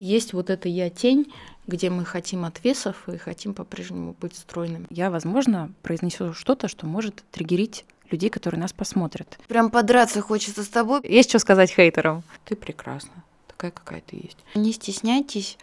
[0.00, 1.32] Есть вот эта я-тень,
[1.66, 4.86] где мы хотим отвесов и хотим по-прежнему быть стройными.
[4.90, 9.40] Я, возможно, произнесу что-то, что может триггерить людей, которые нас посмотрят.
[9.48, 11.00] Прям подраться хочется с тобой.
[11.02, 12.22] Есть что сказать хейтерам?
[12.44, 13.10] Ты прекрасна,
[13.48, 14.36] такая, какая ты есть.
[14.54, 15.58] Не стесняйтесь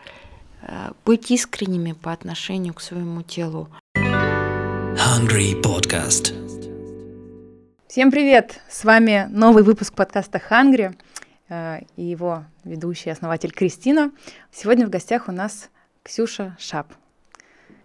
[0.63, 3.69] э, быть искренними по отношению к своему телу.
[3.95, 6.33] Hungry Podcast.
[7.87, 8.59] Всем привет!
[8.69, 10.93] С вами новый выпуск подкаста Hungry.
[11.49, 14.11] Э, и его ведущий, основатель Кристина.
[14.51, 15.69] Сегодня в гостях у нас
[16.03, 16.91] Ксюша Шап.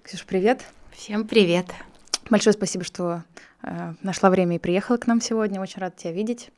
[0.03, 0.65] Ксюша, привет.
[0.93, 1.67] Всем привет.
[2.31, 3.23] Большое спасибо, что
[3.63, 5.61] э, нашла время и приехала к нам сегодня.
[5.61, 6.51] Очень рада тебя видеть.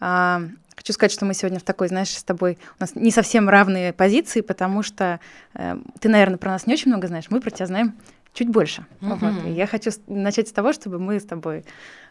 [0.00, 0.38] Э,
[0.74, 3.92] хочу сказать, что мы сегодня в такой, знаешь, с тобой у нас не совсем равные
[3.92, 5.20] позиции, потому что
[5.52, 7.94] э, ты, наверное, про нас не очень много знаешь, мы про тебя знаем
[8.32, 8.86] чуть больше.
[9.00, 9.18] Mm-hmm.
[9.18, 9.46] Вот.
[9.46, 11.64] И я хочу начать с того, чтобы мы с тобой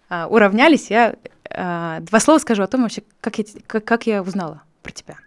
[0.10, 0.90] э, уравнялись.
[0.90, 1.16] Я
[1.50, 5.18] э, два слова скажу о том вообще, как я, как, как я узнала про тебя.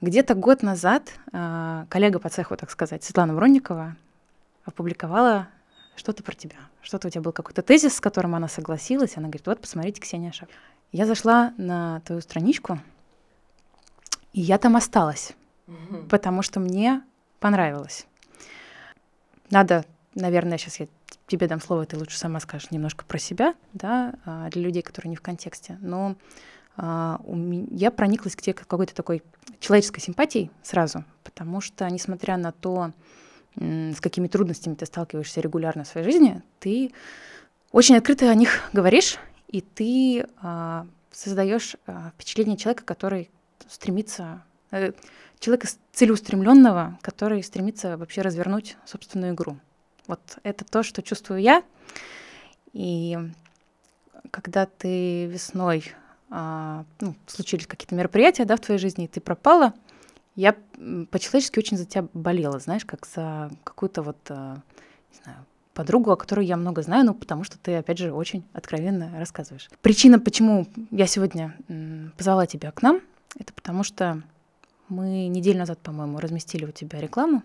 [0.00, 3.96] Где-то год назад э, коллега по цеху, так сказать, Светлана Бронникова
[4.64, 5.48] опубликовала
[5.96, 6.56] что-то про тебя.
[6.82, 9.16] Что-то у тебя был какой-то тезис, с которым она согласилась.
[9.16, 10.48] Она говорит, вот, посмотрите, Ксения Шап.
[10.92, 12.78] Я зашла на твою страничку,
[14.32, 15.32] и я там осталась,
[15.66, 16.08] mm-hmm.
[16.08, 17.02] потому что мне
[17.40, 18.06] понравилось.
[19.50, 19.84] Надо,
[20.18, 20.88] наверное, сейчас я
[21.26, 25.10] тебе дам слово, ты лучше сама скажешь немножко про себя, да, а, для людей, которые
[25.10, 25.78] не в контексте.
[25.80, 26.16] Но
[26.76, 27.20] а,
[27.70, 29.22] я прониклась к тебе какой-то такой
[29.60, 32.92] человеческой симпатией сразу, потому что, несмотря на то,
[33.56, 36.92] с какими трудностями ты сталкиваешься регулярно в своей жизни, ты
[37.72, 41.76] очень открыто о них говоришь, и ты а, создаешь
[42.14, 43.30] впечатление человека, который
[43.68, 44.92] стремится, э,
[45.40, 49.58] человека целеустремленного, который стремится вообще развернуть собственную игру.
[50.08, 51.62] Вот это то, что чувствую я.
[52.72, 53.16] И
[54.32, 55.84] когда ты весной
[56.30, 59.74] а, ну, случились какие-то мероприятия да, в твоей жизни, и ты пропала,
[60.34, 60.56] я
[61.10, 64.56] по-человечески очень за тебя болела, знаешь, как за какую-то вот, а,
[65.12, 65.38] не знаю,
[65.74, 69.68] подругу, о которой я много знаю, ну, потому что ты, опять же, очень откровенно рассказываешь.
[69.82, 71.54] Причина, почему я сегодня
[72.16, 73.00] позвала тебя к нам,
[73.38, 74.22] это потому что
[74.88, 77.42] мы неделю назад, по-моему, разместили у тебя рекламу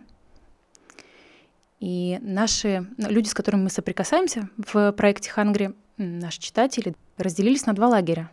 [1.84, 7.74] и наши ну, люди, с которыми мы соприкасаемся в проекте Хангри, наши читатели, разделились на
[7.74, 8.32] два лагеря.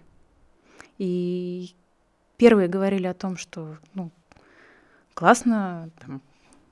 [0.99, 1.75] И
[2.37, 4.13] первые говорили о том, что ну,
[5.15, 6.23] классно, там,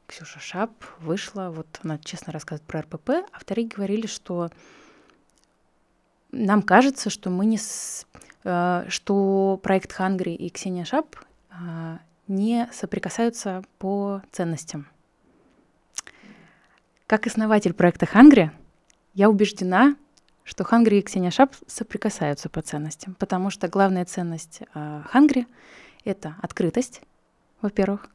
[0.06, 4.48] Ксюша Шап вышла, вот она честно рассказывает про РПП, а вторые говорили, что
[6.30, 8.06] нам кажется, что мы не с,
[8.44, 11.16] э, что проект Хангри и Ксения Шап
[11.50, 14.86] э, не соприкасаются по ценностям.
[17.08, 18.50] Как основатель проекта Хангри,
[19.14, 19.96] я убеждена,
[20.44, 25.46] что Хангри и Ксения Шап соприкасаются по ценностям, потому что главная ценность Хангри—
[26.04, 27.00] это открытость,
[27.62, 28.10] во-первых,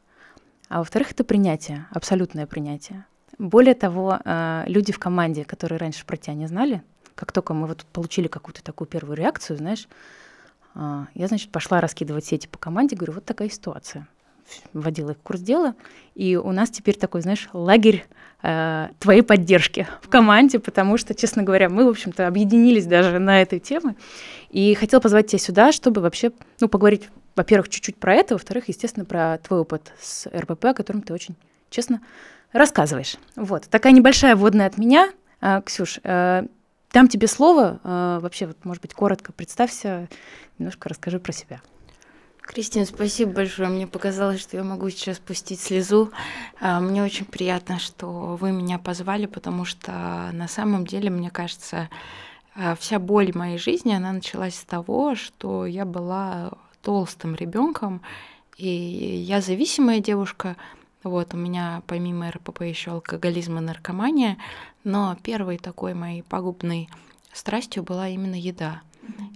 [0.69, 3.07] а во-вторых, это принятие, абсолютное принятие.
[3.39, 6.83] Более того, э, люди в команде, которые раньше про тебя не знали,
[7.15, 9.87] как только мы вот получили какую-то такую первую реакцию, знаешь,
[10.75, 14.07] э, я, значит, пошла раскидывать сети по команде, говорю, вот такая ситуация
[14.71, 15.73] вводила их в курс дела,
[16.13, 18.05] и у нас теперь такой, знаешь, лагерь
[18.43, 23.41] э, твоей поддержки в команде, потому что, честно говоря, мы, в общем-то, объединились даже на
[23.41, 23.95] этой теме,
[24.51, 29.05] и хотела позвать тебя сюда, чтобы вообще, ну, поговорить, во-первых, чуть-чуть про это, во-вторых, естественно,
[29.05, 31.35] про твой опыт с РПП, о котором ты очень
[31.69, 32.01] честно
[32.51, 33.15] рассказываешь.
[33.35, 35.11] Вот, такая небольшая вводная от меня.
[35.41, 36.43] Э, Ксюш, э,
[36.93, 40.07] дам тебе слово, э, вообще, вот, может быть, коротко представься,
[40.59, 41.61] немножко расскажи про себя.
[42.45, 43.69] Кристина, спасибо большое.
[43.69, 46.11] Мне показалось, что я могу сейчас пустить слезу.
[46.59, 51.89] А, мне очень приятно, что вы меня позвали, потому что на самом деле, мне кажется,
[52.55, 56.51] а, вся боль моей жизни, она началась с того, что я была
[56.81, 58.01] толстым ребенком,
[58.57, 60.57] и я зависимая девушка.
[61.03, 64.37] Вот, у меня помимо РПП еще алкоголизм и наркомания,
[64.83, 66.89] но первой такой моей пагубной
[67.31, 68.81] страстью была именно еда.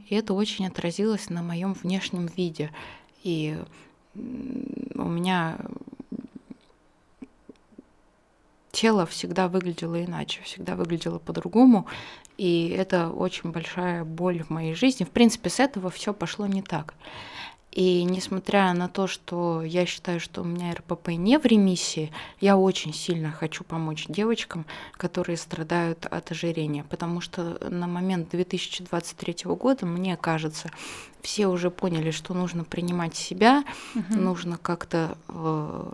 [0.08, 2.72] И это очень отразилось на моем внешнем виде.
[3.24, 3.58] И
[4.16, 5.58] у меня
[8.72, 11.88] тело всегда выглядело иначе, всегда выглядело по-другому.
[12.38, 15.04] И это очень большая боль в моей жизни.
[15.04, 16.94] В принципе, с этого все пошло не так.
[17.78, 22.58] И несмотря на то, что я считаю, что у меня РПП не в ремиссии, я
[22.58, 29.86] очень сильно хочу помочь девочкам, которые страдают от ожирения, потому что на момент 2023 года,
[29.86, 30.72] мне кажется,
[31.22, 33.64] все уже поняли, что нужно принимать себя,
[33.94, 34.16] угу.
[34.16, 35.92] нужно как-то э,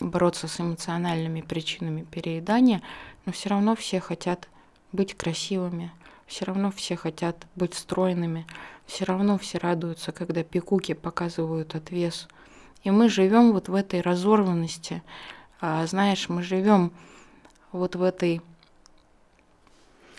[0.00, 2.80] бороться с эмоциональными причинами переедания,
[3.26, 4.48] но все равно все хотят
[4.92, 5.92] быть красивыми,
[6.26, 8.46] все равно все хотят быть стройными,
[8.86, 12.28] все равно все радуются, когда пикуки показывают отвес
[12.84, 15.02] И мы живем вот в этой разорванности.
[15.60, 16.92] А, знаешь, мы живем
[17.72, 18.42] вот в этой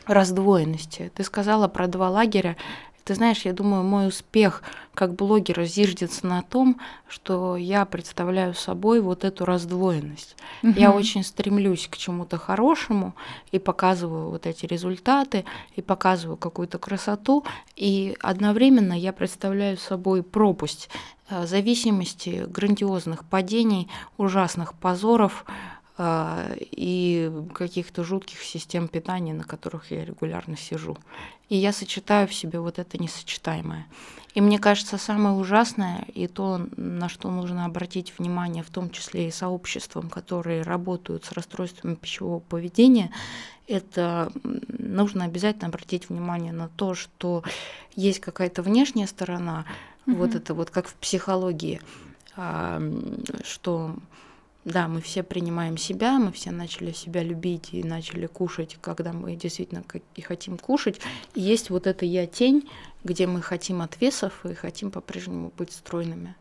[0.06, 1.12] раздвоенности.
[1.13, 2.56] Ты сказала про два лагеря.
[3.07, 4.62] Ты знаешь, я думаю, мой успех
[4.94, 10.36] как блогера зиждется на том, что я представляю собой вот эту раздвоенность.
[10.62, 10.74] Угу.
[10.75, 13.15] Я очень стремлюсь к чему-то хорошему
[13.54, 15.45] и показываю вот эти результаты,
[15.77, 17.45] и показываю какую-то красоту,
[17.77, 20.89] и одновременно я представляю собой пропасть
[21.30, 23.88] э, зависимости, грандиозных падений,
[24.18, 25.45] ужасных позоров,
[26.00, 30.98] и каких-то жутких систем питания, на которых я регулярно сижу.
[31.50, 33.88] И я сочетаю в себе вот это несочетаемое.
[34.36, 39.28] И мне кажется, самое ужасное и то, на что нужно обратить внимание, в том числе
[39.28, 43.10] и сообществам, которые работают с расстройствами пищевого поведения,
[43.68, 47.44] это нужно обязательно обратить внимание на то, что
[47.96, 49.66] есть какая-то внешняя сторона,
[50.06, 50.16] mm-hmm.
[50.16, 51.82] вот это вот как в психологии,
[52.36, 52.80] а,
[53.44, 53.96] что
[54.68, 59.38] да, мы все принимаем себя, мы все начали себя любить и начали кушать, когда мы
[59.38, 59.81] действительно
[60.16, 61.00] и хотим кушать.
[61.36, 62.69] И есть вот эта я-тень,
[63.06, 66.36] где мы хотим отвесов и хотим по-прежнему быть стройными.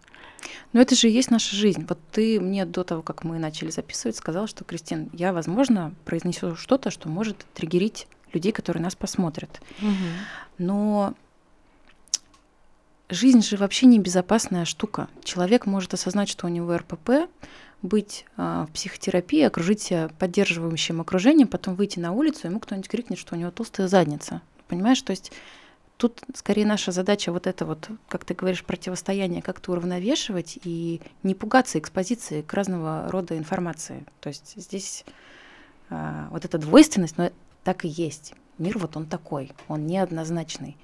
[0.73, 1.87] Но это же и есть наша жизнь.
[1.89, 6.57] Вот ты мне до того, как мы начали записывать, сказал, что, Кристин, я, возможно, произнесу
[6.57, 9.61] что-то, что может триггерить людей, которые нас посмотрят.
[9.81, 9.95] Угу.
[10.59, 11.15] Но
[13.09, 15.09] жизнь же вообще не безопасная штука.
[15.23, 17.29] Человек может осознать, что у него РПП,
[17.87, 23.19] быть э, в психотерапии, окружить себя поддерживающим окружением, потом выйти на улицу, ему кто-нибудь крикнет,
[23.19, 24.43] что у него толстая задница.
[24.69, 25.33] Понимаешь, то есть
[25.97, 31.35] тут скорее наша задача вот это вот, как ты говоришь, противостояние как-то уравновешивать и не
[31.35, 34.05] пугаться экспозиции к разного рода информации.
[34.21, 35.05] То есть здесь
[35.91, 37.31] э, вот эта двойственность, но
[37.65, 38.35] так и есть.
[38.59, 40.77] Мир вот он такой, он неоднозначный.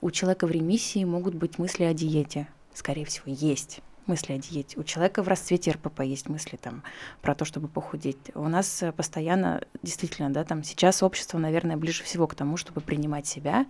[0.00, 4.78] У человека в ремиссии могут быть мысли о диете, скорее всего, есть мысли о диете.
[4.78, 6.82] У человека в расцвете РПП есть мысли там
[7.22, 8.18] про то, чтобы похудеть.
[8.34, 12.80] У нас э, постоянно, действительно, да, там сейчас общество, наверное, ближе всего к тому, чтобы
[12.80, 13.66] принимать себя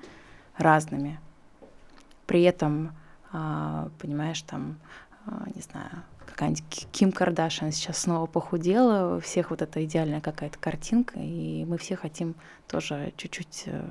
[0.57, 1.21] разными.
[2.27, 2.97] При этом,
[3.33, 4.79] а, понимаешь, там,
[5.27, 5.91] а, не знаю,
[6.27, 11.79] какая-нибудь Ким Кардашьян сейчас снова похудела, у всех вот эта идеальная какая-то картинка, и мы
[11.79, 12.35] все хотим
[12.67, 13.83] тоже чуть-чуть э,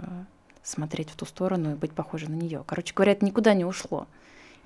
[0.63, 2.63] смотреть в ту сторону и быть похожи на нее.
[2.67, 4.07] Короче говоря, это никуда не ушло.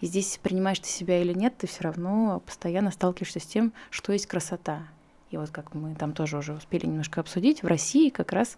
[0.01, 4.11] И здесь принимаешь ты себя или нет, ты все равно постоянно сталкиваешься с тем, что
[4.11, 4.87] есть красота.
[5.29, 8.57] И вот как мы там тоже уже успели немножко обсудить, в России как раз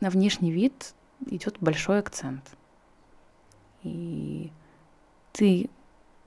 [0.00, 0.94] на внешний вид
[1.26, 2.44] идет большой акцент.
[3.82, 4.52] И
[5.32, 5.70] ты,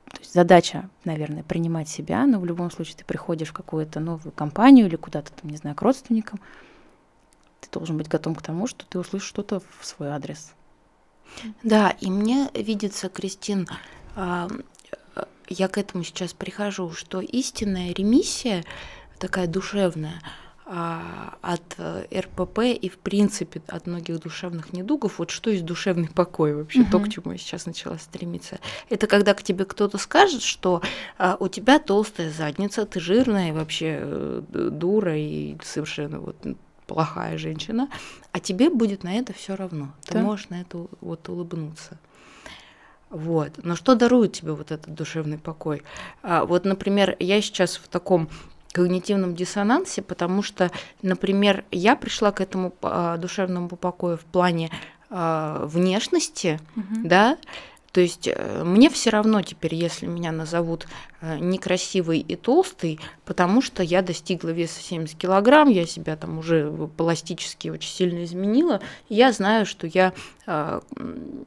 [0.10, 4.32] то есть задача, наверное, принимать себя, но в любом случае ты приходишь в какую-то новую
[4.32, 6.40] компанию или куда-то там, не знаю, к родственникам,
[7.62, 10.54] ты должен быть готов к тому, что ты услышишь что-то в свой адрес.
[11.64, 13.68] Да, и мне видится, Кристин,
[14.16, 14.48] а,
[15.48, 18.64] я к этому сейчас прихожу, что истинная ремиссия,
[19.20, 20.22] такая душевная,
[20.66, 26.08] а, от э, РПП и, в принципе, от многих душевных недугов, вот что есть душевный
[26.08, 26.92] покой вообще, угу.
[26.92, 28.60] то, к чему я сейчас начала стремиться.
[28.90, 30.82] Это когда к тебе кто-то скажет, что
[31.18, 34.42] а, у тебя толстая задница, ты жирная, и вообще э,
[34.72, 36.38] дура и совершенно вот
[36.88, 37.90] плохая женщина,
[38.32, 39.90] а тебе будет на это все равно.
[40.06, 40.22] Ты да.
[40.22, 41.98] можешь на это вот улыбнуться.
[43.10, 43.52] Вот.
[43.64, 45.84] Но что дарует тебе вот этот душевный покой?
[46.24, 48.28] А, вот, например, я сейчас в таком
[48.72, 50.72] когнитивном диссонансе, потому что,
[51.04, 54.72] например, я пришла к этому а, душевному покою в плане
[55.12, 57.08] а, внешности, угу.
[57.08, 57.38] да,
[57.94, 60.88] то есть э, мне все равно теперь, если меня назовут
[61.22, 66.72] э, некрасивый и толстый, потому что я достигла веса 70 килограмм, я себя там уже
[66.98, 70.14] пластически очень сильно изменила, я знаю, что я
[70.48, 70.82] э,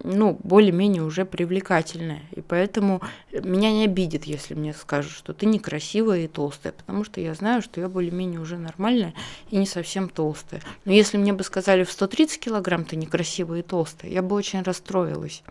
[0.05, 2.23] ну, более-менее уже привлекательная.
[2.31, 7.21] И поэтому меня не обидит, если мне скажут, что ты некрасивая и толстая, потому что
[7.21, 9.15] я знаю, что я более-менее уже нормальная
[9.51, 10.63] и не совсем толстая.
[10.85, 14.63] Но если мне бы сказали в 130 килограмм ты некрасивая и толстая, я бы очень
[14.63, 15.43] расстроилась.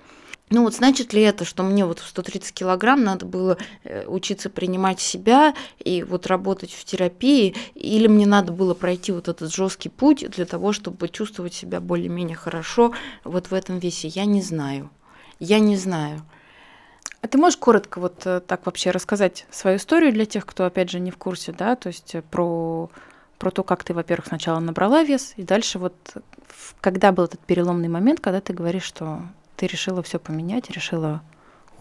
[0.52, 4.52] Ну вот значит ли это, что мне вот в 130 килограмм надо было э, учиться
[4.52, 9.90] принимать себя и вот работать в терапии, или мне надо было пройти вот этот жесткий
[9.90, 14.08] путь для того, чтобы чувствовать себя более-менее хорошо вот в этом весе?
[14.08, 14.92] Я не знаю.
[15.40, 16.22] Я не знаю.
[17.22, 20.92] А ты можешь коротко вот э, так вообще рассказать свою историю для тех, кто, опять
[20.92, 22.92] же, не в курсе, да, то есть э, про,
[23.40, 25.96] про то, как ты, во-первых, сначала набрала вес, и дальше вот
[26.82, 29.24] когда был этот переломный момент, когда ты говоришь, что
[29.56, 31.22] ты решила все поменять, решила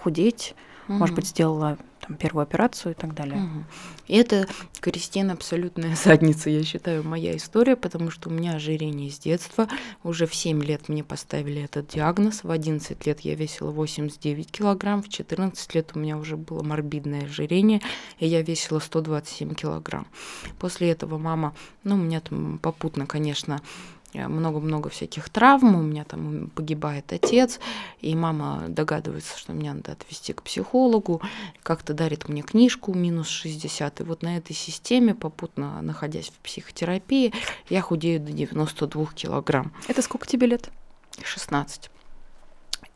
[0.02, 0.54] худеть,
[0.88, 0.98] угу.
[0.98, 3.38] может быть, сделала там, первую операцию и так далее.
[3.38, 3.64] Угу.
[4.08, 4.46] И это,
[4.80, 9.68] Кристина, абсолютная задница, я считаю, моя история, потому что у меня ожирение с детства.
[10.02, 12.44] Уже в 7 лет мне поставили этот диагноз.
[12.44, 17.24] В 11 лет я весила 89 килограмм, в 14 лет у меня уже было морбидное
[17.24, 17.80] ожирение,
[18.18, 20.06] и я весила 127 килограмм.
[20.58, 23.60] После этого мама, ну, у меня там попутно, конечно,
[24.14, 27.60] много-много всяких травм, у меня там погибает отец,
[28.00, 31.20] и мама догадывается, что меня надо отвезти к психологу,
[31.62, 37.32] как-то дарит мне книжку минус 60, и вот на этой системе, попутно находясь в психотерапии,
[37.68, 39.72] я худею до 92 килограмм.
[39.88, 40.70] Это сколько тебе лет?
[41.22, 41.90] 16.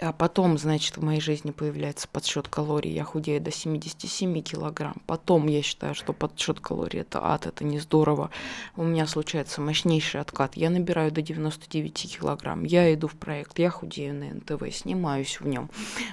[0.01, 4.95] А потом, значит, в моей жизни появляется подсчет калорий, я худею до 77 килограмм.
[5.07, 8.31] Потом я считаю, что подсчет калорий это ад, это не здорово.
[8.77, 10.57] У меня случается мощнейший откат.
[10.57, 12.63] Я набираю до 99 килограмм.
[12.63, 15.69] Я иду в проект, я худею на НТВ, снимаюсь в нем.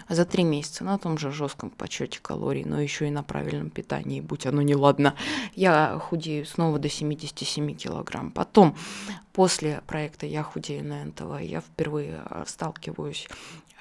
[0.08, 3.70] А за три месяца на том же жестком подсчете калорий, но еще и на правильном
[3.70, 5.13] питании, будь оно неладно,
[5.54, 8.32] я худею снова до 77 килограмм.
[8.32, 8.75] Потом
[9.32, 13.27] после проекта «Я худею на НТВ» я впервые а, сталкиваюсь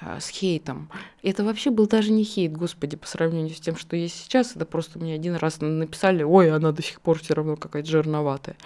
[0.01, 0.89] с хейтом.
[1.23, 4.55] Это вообще был даже не хейт, господи, по сравнению с тем, что есть сейчас.
[4.55, 8.57] Это просто мне один раз написали, ой, она до сих пор все равно какая-то жирноватая.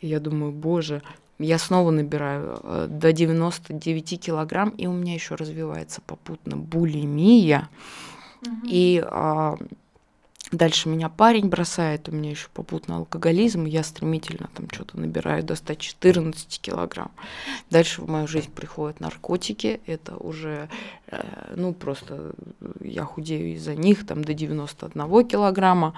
[0.00, 1.02] И я думаю, боже,
[1.38, 7.68] я снова набираю э, до 99 килограмм, и у меня еще развивается попутно булимия.
[8.42, 8.56] Угу.
[8.64, 9.56] И а,
[10.52, 15.54] Дальше меня парень бросает, у меня еще попутно алкоголизм, я стремительно там что-то набираю до
[15.54, 17.12] 114 килограмм.
[17.70, 20.68] Дальше в мою жизнь приходят наркотики, это уже,
[21.06, 22.32] э, ну просто
[22.80, 25.94] я худею из-за них, там до 91 килограмма.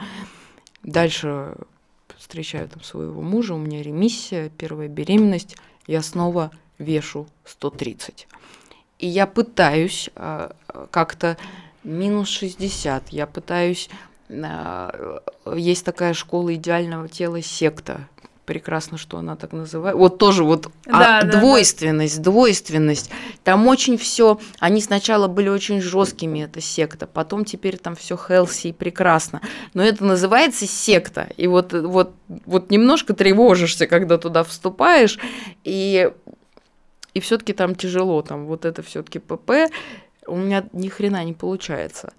[0.82, 1.54] Дальше
[2.18, 5.56] встречаю там своего мужа, у меня ремиссия, первая беременность,
[5.86, 8.28] я снова вешу 130.
[8.98, 10.50] И я пытаюсь э,
[10.90, 11.38] как-то
[11.84, 14.11] минус 60, я пытаюсь Э,
[15.54, 18.08] есть такая школа идеального тела секта.
[18.44, 19.96] Прекрасно, что она так называет.
[19.96, 22.24] Вот тоже вот да, а, да, двойственность, да.
[22.24, 23.08] двойственность.
[23.44, 24.40] Там очень все.
[24.58, 29.42] Они сначала были очень жесткими, эта секта, потом теперь там все хелси и прекрасно.
[29.74, 31.28] Но это называется секта.
[31.36, 35.20] И вот, вот, вот немножко тревожишься, когда туда вступаешь,
[35.62, 36.10] и,
[37.14, 38.22] и все-таки там тяжело.
[38.22, 39.70] Там вот это все-таки ПП.
[40.26, 42.12] У меня ни хрена не получается.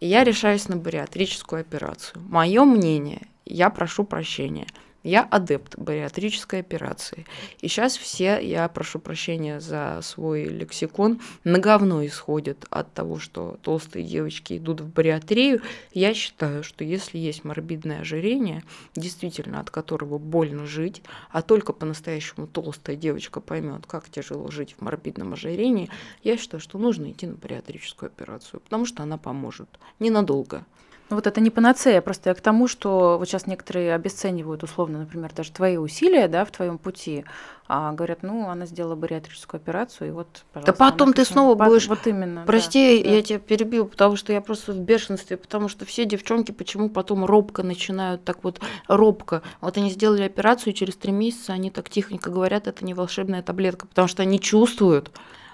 [0.00, 2.22] И я решаюсь на бариатрическую операцию.
[2.28, 4.66] Мое мнение, я прошу прощения–
[5.08, 7.26] я адепт бариатрической операции.
[7.60, 13.58] И сейчас все, я прошу прощения за свой лексикон, на говно исходят от того, что
[13.62, 15.62] толстые девочки идут в бариатрию.
[15.92, 18.62] Я считаю, что если есть морбидное ожирение,
[18.94, 24.82] действительно от которого больно жить, а только по-настоящему толстая девочка поймет, как тяжело жить в
[24.82, 25.90] морбидном ожирении,
[26.22, 30.66] я считаю, что нужно идти на бариатрическую операцию, потому что она поможет ненадолго.
[31.10, 34.98] Ну, вот это не панацея, просто я к тому, что вот сейчас некоторые обесценивают условно,
[34.98, 37.24] например, даже твои усилия, да, в твоем пути,
[37.66, 40.72] а говорят, ну, она сделала бариатрическую операцию, и вот, пожалуйста.
[40.72, 41.86] Да потом ты снова будешь...
[41.86, 42.44] Вот именно.
[42.46, 43.22] Прости, да, я да.
[43.22, 47.62] тебя перебил, потому что я просто в бешенстве, потому что все девчонки почему потом робко
[47.62, 49.40] начинают, так вот, робко.
[49.62, 53.42] Вот они сделали операцию, и через три месяца они так тихонько говорят, это не волшебная
[53.42, 55.10] таблетка, потому что они чувствуют,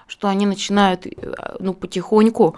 [0.07, 1.11] что они начинают, э,
[1.59, 2.57] ну, потихоньку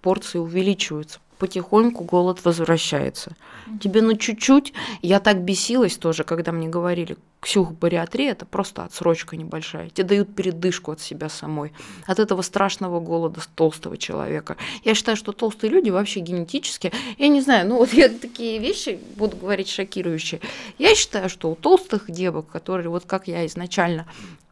[0.00, 3.32] порции увеличиваются потихоньку голод возвращается.
[3.80, 4.72] Тебе ну чуть-чуть.
[5.02, 9.90] Я так бесилась тоже, когда мне говорили, Ксюх, бариатрия– это просто отсрочка небольшая.
[9.90, 11.72] Тебе дают передышку от себя самой,
[12.04, 14.56] от этого страшного голода толстого человека.
[14.82, 18.98] Я считаю, что толстые люди вообще генетически, я не знаю, ну вот я такие вещи
[19.14, 20.40] буду говорить шокирующие.
[20.78, 24.06] Я считаю, что у толстых девок, которые вот как я изначально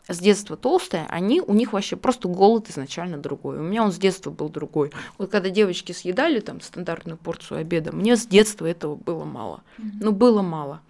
[0.08, 3.58] с детства толстые, они, у них вообще просто голод изначально другой.
[3.58, 4.92] У меня он с детства был другой.
[5.18, 9.62] Вот когда девочки съедали там стандартную порцию обеда, мне с детства этого было мало.
[9.78, 10.80] Ну, было мало.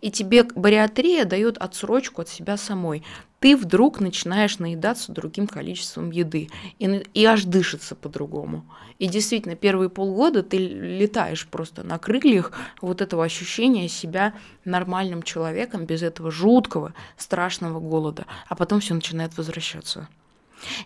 [0.00, 3.02] И тебе бариатрия дает отсрочку от себя самой
[3.44, 8.64] ты вдруг начинаешь наедаться другим количеством еды, и, и аж дышится по-другому.
[8.98, 14.32] И действительно, первые полгода ты летаешь просто на крыльях вот этого ощущения себя
[14.64, 20.08] нормальным человеком без этого жуткого, страшного голода, а потом все начинает возвращаться.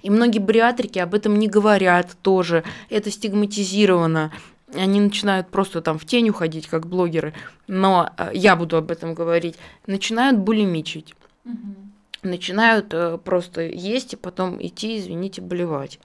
[0.03, 4.33] И многие бариатрики об этом не говорят тоже, это стигматизировано,
[4.75, 7.35] они начинают просто там в тень уходить, как блогеры,
[7.67, 9.57] но э, я буду об этом говорить,
[9.87, 11.15] начинают булимичить.
[11.45, 11.89] Угу
[12.23, 15.99] начинают э, просто есть и потом идти, извините, болевать.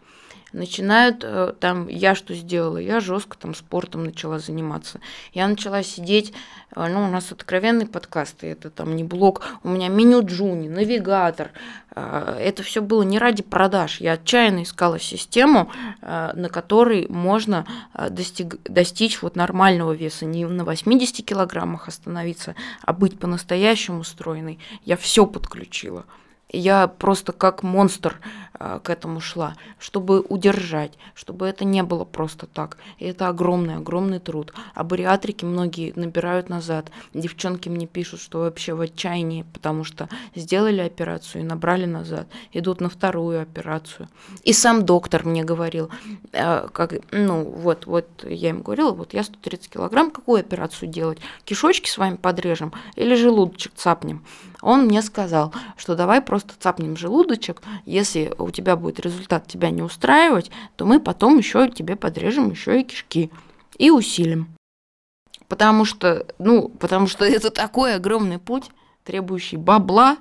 [0.54, 2.78] Начинают э, там, я что сделала?
[2.78, 5.00] Я жестко там спортом начала заниматься.
[5.34, 6.34] Я начала сидеть,
[6.76, 10.70] э, ну, у нас откровенный подкаст, и это там не блог, у меня меню Джуни,
[10.70, 11.52] навигатор.
[11.96, 14.00] Э, это все было не ради продаж.
[14.00, 17.66] Я отчаянно искала систему, на которой можно
[18.10, 24.60] достиг, достичь вот нормального веса, не на 80 килограммах остановиться, а быть по-настоящему стройной.
[24.86, 26.06] Я все подключила
[26.54, 28.20] я просто как монстр
[28.54, 32.78] а, к этому шла, чтобы удержать, чтобы это не было просто так.
[33.00, 34.54] И это огромный, огромный труд.
[34.76, 36.92] А бариатрики многие набирают назад.
[37.14, 42.80] Девчонки мне пишут, что вообще в отчаянии, потому что сделали операцию и набрали назад, идут
[42.80, 44.08] на вторую операцию.
[44.44, 45.90] И сам доктор мне говорил,
[46.34, 51.18] а, как, ну вот, вот я им говорила, вот я 130 килограмм, какую операцию делать?
[51.46, 54.24] Кишочки с вами подрежем или желудочек цапнем?
[54.64, 59.82] Он мне сказал, что давай просто цапнем желудочек, если у тебя будет результат тебя не
[59.82, 63.30] устраивать, то мы потом еще тебе подрежем еще и кишки
[63.78, 64.48] и усилим.
[65.48, 68.72] Потому что, ну, потому что это такой огромный путь,
[69.04, 70.18] требующий бабла,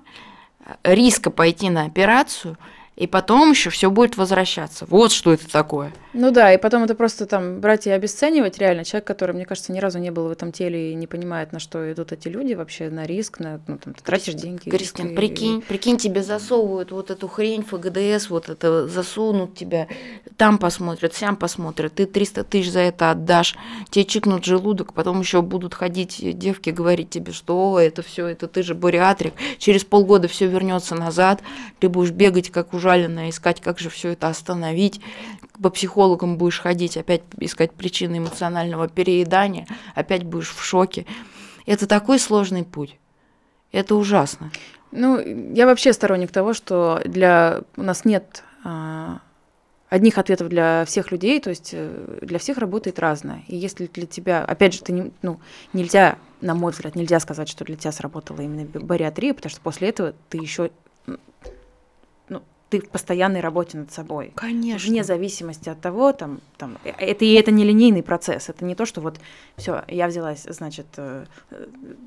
[0.83, 2.59] риска пойти на операцию–
[2.97, 4.87] и потом еще все будет возвращаться.
[4.89, 5.93] Вот что это такое.
[6.15, 8.85] Ну да, и потом это просто там брать и обесценивать реально.
[8.85, 11.59] Человек, который, мне кажется, ни разу не был в этом теле и не понимает, на
[11.59, 14.69] что идут эти люди вообще, на риск, на, ну там, ты тратишь деньги.
[14.69, 15.63] Кристин, риск, прикинь, и...
[15.63, 19.89] прикинь, тебе засовывают вот эту хрень ФГДС, вот это засунут тебя,
[20.37, 23.57] там посмотрят, сям посмотрят, ты 300 тысяч за это отдашь,
[23.91, 28.63] тебе чикнут желудок, потом еще будут ходить девки говорить тебе, что это все, это ты
[28.63, 31.41] же бариатрик, через полгода все вернется назад,
[31.81, 35.01] ты будешь бегать как ужаленная, искать, как же все это остановить.
[35.61, 41.07] По психологам будешь ходить, опять искать причины эмоционального переедания, опять будешь в шоке.
[41.67, 42.99] Это такой сложный путь.
[43.71, 44.51] Это ужасно.
[44.91, 45.19] Ну,
[45.55, 49.21] я вообще сторонник того, что для у нас нет а,
[49.93, 53.43] одних ответов для всех людей, то есть э, для всех работает разное.
[53.47, 55.39] И если для тебя, опять же, ты не, ну,
[55.75, 59.91] нельзя, на мой взгляд, нельзя сказать, что для тебя сработала именно бариатрия, потому что после
[59.91, 60.71] этого ты еще
[62.73, 64.33] ты в постоянной работе над собой.
[64.35, 64.89] Конечно.
[64.89, 68.87] Вне зависимости от того, там, там, это и это не линейный процесс, это не то,
[68.87, 69.21] что вот
[69.59, 71.27] все, я взялась, значит, э,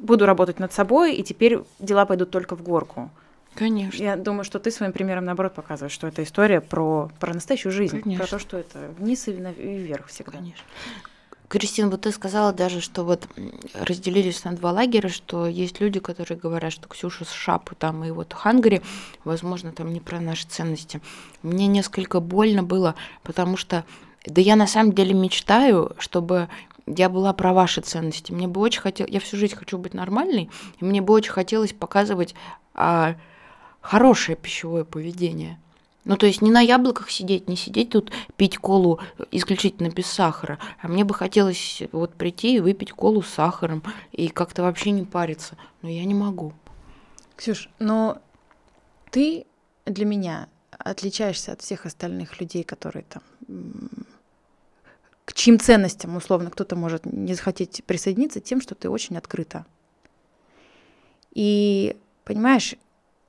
[0.02, 3.12] буду работать над собой, и теперь дела пойдут только в горку.
[3.54, 4.02] Конечно.
[4.02, 8.02] Я думаю, что ты своим примером, наоборот, показываешь, что это история про, про настоящую жизнь,
[8.02, 8.26] Конечно.
[8.26, 10.32] про то, что это вниз и, вверх всегда.
[10.32, 10.64] Конечно.
[11.48, 13.28] Кристина, вот ты сказала даже, что вот
[13.74, 18.12] разделились на два лагеря, что есть люди, которые говорят, что Ксюша с Шапу там и
[18.12, 18.82] вот Хангари,
[19.24, 21.02] возможно, там не про наши ценности.
[21.44, 23.86] Мне несколько больно было, потому что,
[24.26, 26.50] да я на самом деле мечтаю, чтобы
[26.88, 28.32] я была про ваши ценности.
[28.32, 31.74] Мне бы очень хотелось, я всю жизнь хочу быть нормальной, и мне бы очень хотелось
[31.74, 32.36] показывать
[32.74, 33.16] а,
[33.82, 35.60] хорошее пищевое поведение.
[36.06, 39.00] Ну, то есть не на яблоках сидеть, не сидеть тут пить колу
[39.32, 40.60] исключительно без сахара.
[40.82, 45.04] А мне бы хотелось вот прийти и выпить колу с сахаром и как-то вообще не
[45.04, 45.58] париться.
[45.82, 46.54] Но я не могу.
[47.36, 48.20] Ксюш, но
[49.10, 49.46] ты
[49.86, 53.24] для меня отличаешься от всех остальных людей, которые там
[55.26, 59.66] к чьим ценностям, условно, кто-то может не захотеть присоединиться тем, что ты очень открыта.
[61.32, 62.76] И, понимаешь,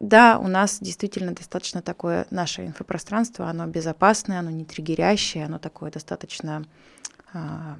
[0.01, 5.91] да, у нас действительно достаточно такое наше инфопространство, оно безопасное, оно не триггерящее, оно такое
[5.91, 6.65] достаточно,
[7.33, 7.77] а,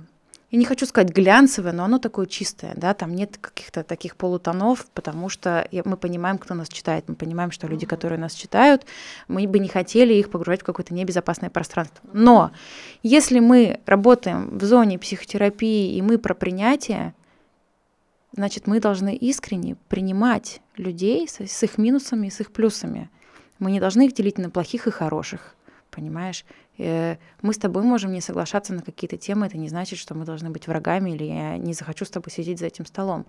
[0.51, 4.87] я не хочу сказать глянцевое, но оно такое чистое, да, там нет каких-то таких полутонов,
[4.95, 8.87] потому что мы понимаем, кто нас читает, мы понимаем, что люди, которые нас читают,
[9.29, 12.09] мы бы не хотели их погружать в какое-то небезопасное пространство.
[12.13, 12.53] Но
[13.03, 17.13] если мы работаем в зоне психотерапии и мы про принятие,
[18.37, 23.11] значит, мы должны искренне принимать людей с, с их минусами и с их плюсами.
[23.59, 25.57] Мы не должны их делить на плохих и хороших,
[25.91, 26.45] понимаешь?
[26.79, 30.25] Э, мы с тобой можем не соглашаться на какие-то темы, это не значит, что мы
[30.25, 33.27] должны быть врагами или я не захочу с тобой сидеть за этим столом.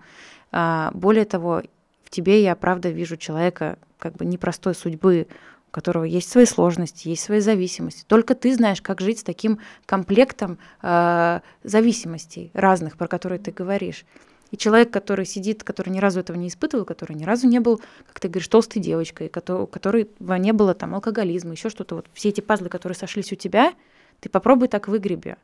[0.52, 1.62] А, более того,
[2.04, 5.26] в тебе я правда вижу человека как бы непростой судьбы,
[5.68, 8.04] у которого есть свои сложности, есть свои зависимости.
[8.06, 14.04] Только ты знаешь, как жить с таким комплектом э, зависимостей разных, про которые ты говоришь.
[14.50, 17.80] И человек, который сидит, который ни разу этого не испытывал, который ни разу не был,
[18.06, 22.30] как ты говоришь, толстой девочкой, у которой не было там алкоголизма, еще что-то, вот все
[22.30, 23.74] эти пазлы, которые сошлись у тебя,
[24.20, 25.36] ты попробуй так выгреби.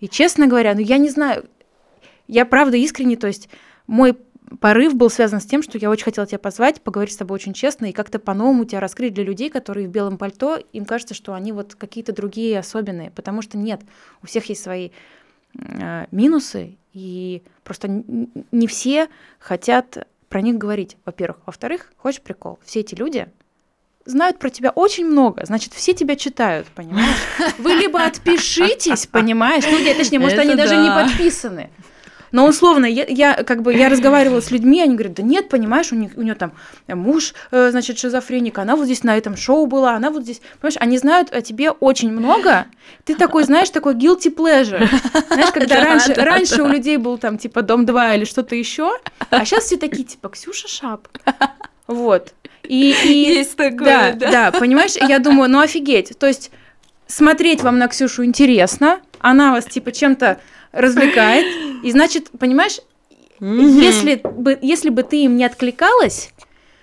[0.00, 1.46] И честно говоря, ну я не знаю,
[2.26, 3.48] я правда искренне, то есть
[3.86, 4.16] мой
[4.60, 7.52] порыв был связан с тем, что я очень хотела тебя позвать, поговорить с тобой очень
[7.52, 11.34] честно и как-то по-новому тебя раскрыть для людей, которые в белом пальто, им кажется, что
[11.34, 13.80] они вот какие-то другие особенные, потому что нет,
[14.22, 14.90] у всех есть свои
[15.58, 19.08] э, минусы, и просто не все
[19.38, 21.38] хотят про них говорить, во-первых.
[21.46, 22.58] Во-вторых, хочешь прикол?
[22.64, 23.28] Все эти люди
[24.04, 27.16] знают про тебя очень много, значит, все тебя читают, понимаешь?
[27.58, 29.64] Вы либо отпишитесь, понимаешь?
[29.70, 31.70] Ну, нет, точнее, может, Это они даже не подписаны.
[32.32, 35.92] Но условно, я, я как бы я разговаривала с людьми, они говорят, да нет, понимаешь,
[35.92, 36.52] у них у нее там
[36.88, 40.76] муж, э, значит, шизофреник, она вот здесь на этом шоу была, она вот здесь, понимаешь,
[40.80, 42.66] они знают о тебе очень много.
[43.04, 44.86] Ты такой, знаешь, такой guilty pleasure.
[45.28, 48.92] Знаешь, когда Да, раньше, раньше у людей был там типа дом 2 или что-то еще,
[49.30, 51.08] а сейчас все такие типа Ксюша Шап.
[51.86, 52.34] Вот.
[52.64, 54.50] И, и Есть такое, да, да.
[54.50, 56.18] да, понимаешь, я думаю, ну офигеть.
[56.18, 56.50] То есть
[57.06, 60.38] смотреть вам на Ксюшу интересно, она вас типа чем-то
[60.72, 61.46] развлекает,
[61.82, 62.80] и значит, понимаешь,
[63.40, 66.32] если бы, если бы ты им не откликалась,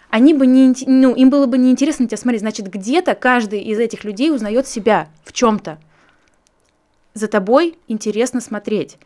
[0.09, 2.41] они бы не, ну, им было бы неинтересно тебя смотреть.
[2.41, 5.77] Значит, где-то каждый из этих людей узнает себя в чем-то.
[7.13, 8.97] За тобой интересно смотреть.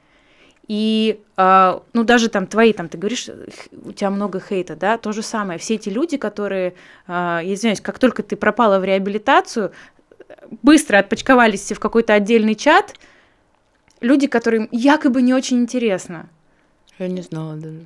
[0.68, 3.28] И, а, ну, даже там твои, там, ты говоришь,
[3.84, 5.58] у тебя много хейта, да, то же самое.
[5.58, 6.76] Все эти люди, которые,
[7.08, 9.72] а, я извиняюсь, как только ты пропала в реабилитацию,
[10.62, 12.94] быстро отпочковались в какой-то отдельный чат,
[14.02, 16.30] люди, которым якобы не очень интересно.
[16.98, 17.86] Я не знала даже.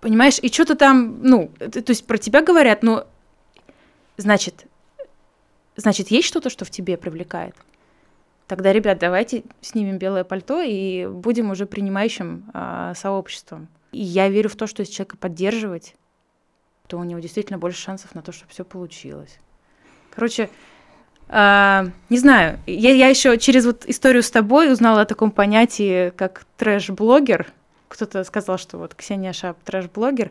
[0.00, 3.06] Понимаешь, и что-то там, ну, то есть про тебя говорят, но
[4.16, 4.66] значит,
[5.76, 7.54] значит, есть что-то, что в тебе привлекает.
[8.46, 13.68] Тогда, ребят, давайте снимем белое пальто и будем уже принимающим а, сообществом.
[13.92, 15.94] И я верю в то, что если человека поддерживать,
[16.86, 19.38] то у него действительно больше шансов на то, чтобы все получилось.
[20.10, 20.48] Короче,
[21.28, 26.10] а, не знаю, я, я еще через вот историю с тобой узнала о таком понятии,
[26.10, 27.46] как трэш-блогер.
[27.88, 30.30] Кто-то сказал, что вот Ксения Шап трэш-блогер.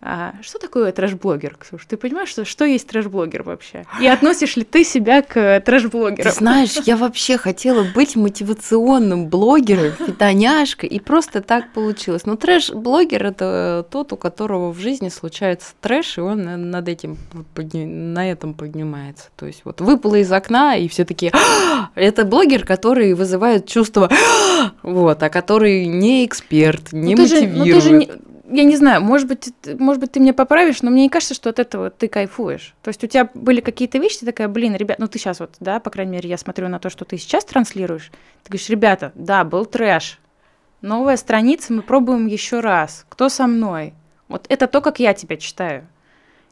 [0.00, 1.84] А что такое трэш-блогер, Ксюш?
[1.88, 3.84] Ты понимаешь, что, что есть трэш-блогер вообще?
[4.00, 6.32] И относишь ли ты себя к Ты трэш-блогерам?
[6.32, 12.26] знаешь, я вообще хотела быть мотивационным блогером, фитоняшкой, и просто так получилось.
[12.26, 17.16] Но трэш-блогер– это тот, у которого в жизни случается трэш, и он на- над этим,
[17.72, 19.30] на этом поднимается.
[19.36, 24.08] То есть вот выпало из окна, и все такие «А!» Это блогер, который вызывает чувство
[24.12, 27.74] «А!» вот, а который не эксперт, не Ну, ты же- ну, мотивирует.
[27.74, 28.10] ты же не-
[28.50, 31.50] я не знаю, может быть, может быть, ты меня поправишь, но мне не кажется, что
[31.50, 32.74] от этого ты кайфуешь.
[32.82, 35.54] То есть у тебя были какие-то вещи, ты такая, блин, ребят, ну ты сейчас вот,
[35.60, 38.10] да, по крайней мере, я смотрю на то, что ты сейчас транслируешь,
[38.44, 40.18] ты говоришь, ребята, да, был трэш,
[40.80, 43.94] новая страница, мы пробуем еще раз, кто со мной?
[44.28, 45.86] Вот это то, как я тебя читаю.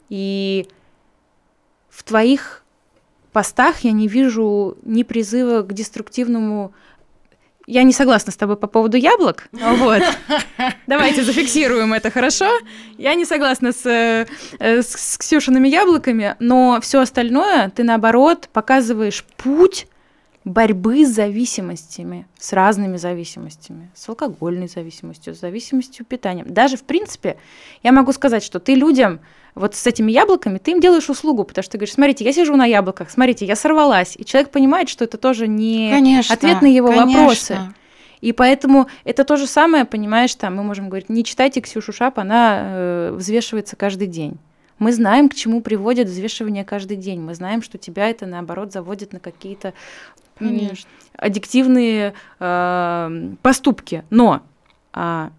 [0.09, 0.67] И
[1.89, 2.65] в твоих
[3.33, 6.73] постах я не вижу ни призыва к деструктивному
[7.67, 9.49] я не согласна с тобой по поводу яблок.
[9.77, 10.03] Вот.
[10.87, 12.47] Давайте зафиксируем это, хорошо?
[12.97, 14.27] Я не согласна с, э,
[14.59, 19.87] с, с Ксюшиными яблоками, но все остальное ты, наоборот, показываешь путь
[20.45, 26.45] борьбы с зависимостями, с разными зависимостями, с алкогольной зависимостью, с зависимостью питания.
[26.47, 27.37] Даже, в принципе,
[27.83, 29.19] я могу сказать, что ты людям
[29.57, 32.55] вот с этими яблоками, ты им делаешь услугу, потому что ты говоришь, смотрите, я сижу
[32.57, 34.15] на яблоках, смотрите, я сорвалась.
[34.17, 37.07] И человек понимает, что это тоже не Конечно, ответ на его конечно.
[37.07, 37.59] вопросы.
[38.21, 42.19] И поэтому это то же самое, понимаешь, там мы можем говорить, не читайте Ксюшу Шап,
[42.19, 44.37] она э, взвешивается каждый день.
[44.79, 47.21] Мы знаем, к чему приводит взвешивание каждый день.
[47.21, 49.73] Мы знаем, что тебя это, наоборот, заводит на какие-то
[50.39, 50.89] Конечно.
[51.17, 54.05] аддиктивные э, поступки.
[54.11, 54.43] Но
[54.93, 55.31] а,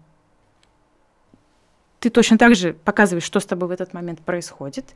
[2.00, 4.94] ты точно так же показываешь, что с тобой в этот момент происходит.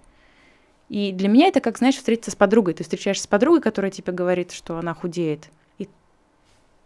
[0.89, 2.75] И для меня это как, знаешь, встретиться с подругой.
[2.75, 5.49] Ты встречаешься с подругой, которая тебе говорит, что она худеет.
[5.79, 5.89] И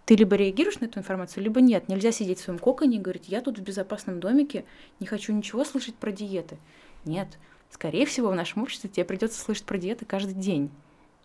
[0.05, 1.89] ты либо реагируешь на эту информацию, либо нет.
[1.89, 4.65] Нельзя сидеть в своем коконе и говорить, я тут в безопасном домике,
[5.01, 6.57] не хочу ничего слышать про диеты.
[7.05, 7.29] Нет.
[7.71, 10.71] Скорее всего, в нашем обществе тебе придется слышать про диеты каждый день.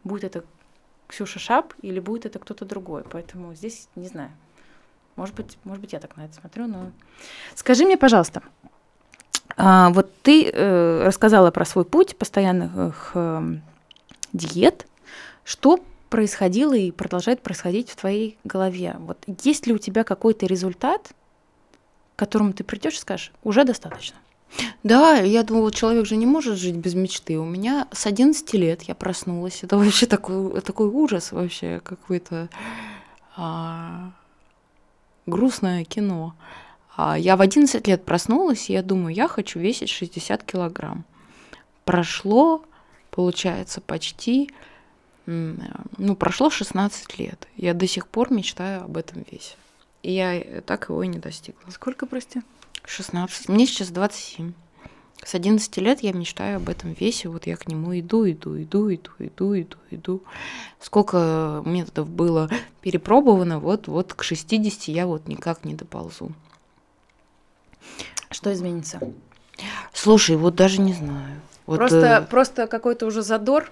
[0.04, 0.44] Будет это
[1.08, 3.04] Ксюша Шап или будет это кто-то другой.
[3.04, 4.32] Поэтому здесь не знаю.
[5.16, 6.92] Может быть, может быть, я так на это смотрю, но...
[7.54, 8.42] Скажи мне, пожалуйста,
[9.58, 13.56] вот ты э, рассказала про свой путь постоянных э,
[14.34, 14.88] диет.
[15.44, 18.96] Что происходило и продолжает происходить в твоей голове?
[19.00, 21.12] Вот есть ли у тебя какой-то результат,
[22.16, 24.18] к которому ты придешь и скажешь, уже достаточно?
[24.84, 27.38] Да, я думала, человек же не может жить без мечты.
[27.38, 29.64] У меня с 11 лет я проснулась.
[29.64, 32.50] Это вообще такой, такой ужас вообще, какое-то
[33.38, 34.12] а,
[35.26, 36.36] грустное кино.
[36.96, 41.06] А я в 11 лет проснулась, и я думаю, я хочу весить 60 килограмм.
[41.86, 42.64] Прошло,
[43.10, 44.52] получается, почти,
[45.26, 45.62] м,
[45.98, 47.48] ну, прошло 16 лет.
[47.56, 49.56] Я до сих пор мечтаю об этом весе.
[50.04, 51.70] И я так его и не достигла.
[51.72, 52.42] Сколько, прости?
[52.86, 53.50] 16.
[53.50, 54.54] Мне сейчас 27.
[55.24, 57.30] С 11 лет я мечтаю об этом весе.
[57.30, 60.24] Вот я к нему иду, иду, иду, иду, иду, иду, иду.
[60.80, 62.50] Сколько методов было
[62.82, 66.32] перепробовано, вот, вот к 60 я вот никак не доползу.
[68.30, 69.00] Что изменится?
[69.94, 71.42] Слушай, вот даже не знаю.
[71.66, 73.72] Вот, просто, э, просто какой-то уже задор,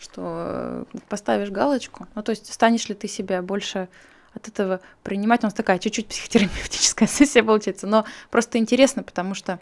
[0.00, 2.06] что э, поставишь галочку.
[2.14, 3.88] Ну, то есть станешь ли ты себя больше
[4.34, 5.42] от этого принимать?
[5.42, 9.60] У нас такая чуть-чуть психотерапевтическая сессия получается, но просто интересно, потому что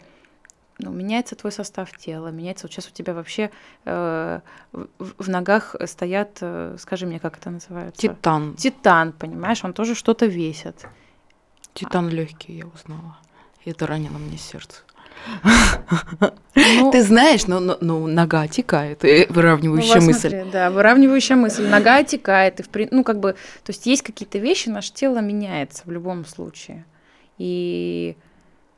[0.79, 2.67] ну, меняется твой состав тела, меняется.
[2.67, 3.51] Вот сейчас у тебя вообще
[3.85, 4.39] э,
[4.71, 7.99] в, в ногах стоят, э, скажи мне, как это называется?
[7.99, 8.55] Титан.
[8.55, 10.85] Титан, понимаешь, он тоже что-то весит.
[11.73, 13.17] Титан легкий, я узнала.
[13.67, 14.77] И это ранило мне сердце.
[16.55, 20.29] Ну, Ты знаешь, но, но, но нога отекает, э, ну, выравнивающая вот мысль.
[20.29, 21.67] смотри, да, выравнивающая мысль.
[21.67, 25.83] Нога отекает, и в ну, как бы, то есть есть какие-то вещи, наше тело меняется
[25.85, 26.85] в любом случае.
[27.37, 28.15] И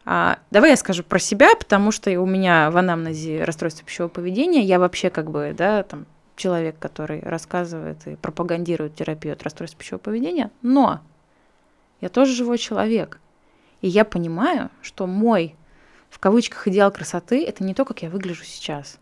[0.06, 4.64] а, давай я скажу про себя, потому что у меня в анамнезе расстройство пищевого поведения,
[4.64, 10.02] я вообще как бы, да, там, человек, который рассказывает и пропагандирует терапию от расстройства пищевого
[10.02, 11.02] поведения, но
[12.02, 13.20] я тоже живой человек.
[13.82, 15.56] И я понимаю, что мой,
[16.10, 19.00] в кавычках, идеал красоты– это не то, как я выгляжу сейчас.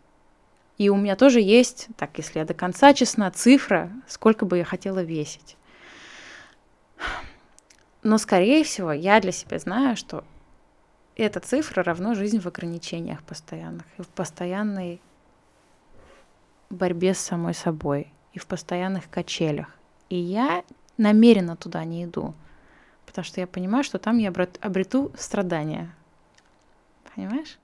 [0.76, 4.64] И у меня тоже есть, так, если я до конца честна, цифра, сколько бы я
[4.64, 5.56] хотела весить.
[8.04, 10.24] Но, скорее всего, я для себя знаю, что
[11.16, 15.00] эта цифра равно жизнь в ограничениях постоянных, и в постоянной
[16.70, 19.66] борьбе с самой собой, и в постоянных качелях.
[20.10, 20.62] И я
[20.96, 22.34] намеренно туда не иду,
[23.08, 25.94] потому что я понимаю, что там я обрет- обрету страдания.
[27.14, 27.58] Понимаешь?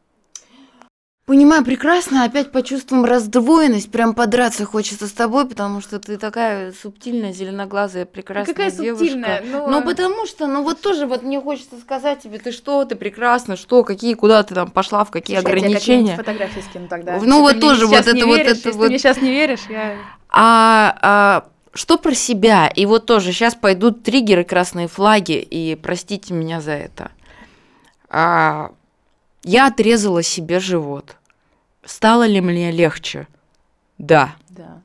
[1.27, 7.33] Понимаю прекрасно, опять почувствуем раздвоенность, прям подраться хочется с тобой, потому что ты такая субтильная,
[7.33, 9.05] зеленоглазая, прекрасная Какая девушка.
[9.07, 9.43] субтильная?
[9.51, 12.95] Ну, Ну, потому что, ну вот тоже вот мне хочется сказать тебе, ты что, ты
[12.95, 15.79] прекрасна, что, какие, куда ты там пошла, в какие Слушай, я тебе ограничения.
[16.15, 17.13] какие-нибудь фотографии скину тогда.
[17.13, 18.83] Ну, Если вот тоже вот это вот веришь, это вот.
[18.85, 19.97] ты мне сейчас не веришь, я...
[20.29, 22.69] А, а что про себя?
[22.69, 27.11] И вот тоже сейчас пойдут триггеры, красные флаги, и простите меня за это.
[28.09, 28.71] А,
[29.43, 31.17] я отрезала себе живот.
[31.85, 33.27] Стало ли мне легче?
[33.99, 34.37] Да.
[34.49, 34.81] Да.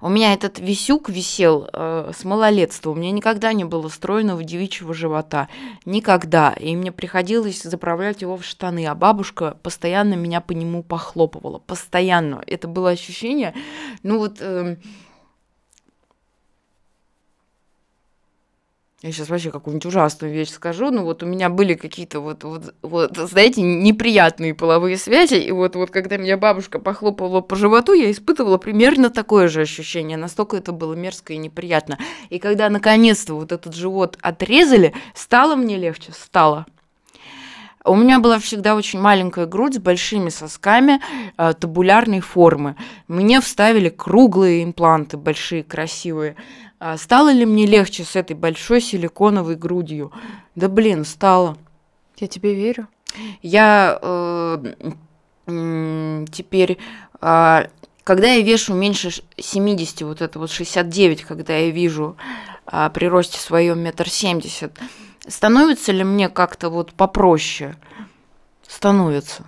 [0.00, 2.90] У меня этот висюк висел э, с малолетства.
[2.90, 5.48] У меня никогда не было стройного девичьего живота.
[5.84, 6.52] Никогда.
[6.52, 8.86] И мне приходилось заправлять его в штаны.
[8.86, 11.58] А бабушка постоянно меня по нему похлопывала.
[11.58, 12.42] Постоянно.
[12.46, 13.54] Это было ощущение.
[14.02, 14.38] Ну вот...
[14.40, 14.78] эм,
[19.00, 22.74] я сейчас вообще какую-нибудь ужасную вещь скажу, но вот у меня были какие-то вот, вот,
[22.82, 28.10] вот, знаете, неприятные половые связи, и вот, вот когда меня бабушка похлопывала по животу, я
[28.10, 31.96] испытывала примерно такое же ощущение, настолько это было мерзко и неприятно.
[32.28, 36.66] И когда наконец-то вот этот живот отрезали, стало мне легче, стало.
[37.84, 41.00] У меня была всегда очень маленькая грудь с большими сосками
[41.38, 42.76] э, табулярной формы.
[43.06, 46.36] Мне вставили круглые импланты, большие, красивые.
[46.80, 50.12] А стало ли мне легче с этой большой силиконовой грудью?
[50.54, 51.56] Да блин, стало.
[52.18, 52.86] Я тебе верю.
[53.42, 54.74] Я э,
[56.30, 56.78] теперь,
[57.20, 57.68] а,
[58.04, 62.16] когда я вешу меньше ш- 70, вот это вот 69, когда я вижу
[62.66, 64.78] а, при росте своем метр семьдесят,
[65.26, 67.76] становится ли мне как-то вот попроще?
[68.66, 69.44] Становится.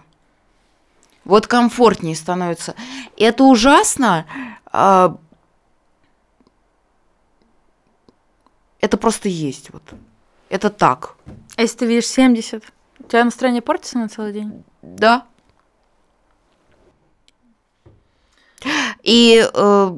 [1.25, 2.75] Вот комфортнее становится.
[3.19, 4.27] Это ужасно.
[4.73, 5.16] а,
[8.81, 9.83] это просто есть вот.
[10.49, 11.16] Это так.
[11.57, 12.64] А если ты видишь 70,
[12.99, 14.64] у тебя настроение портится на целый день?
[14.83, 15.27] Да.
[19.03, 19.97] И, э,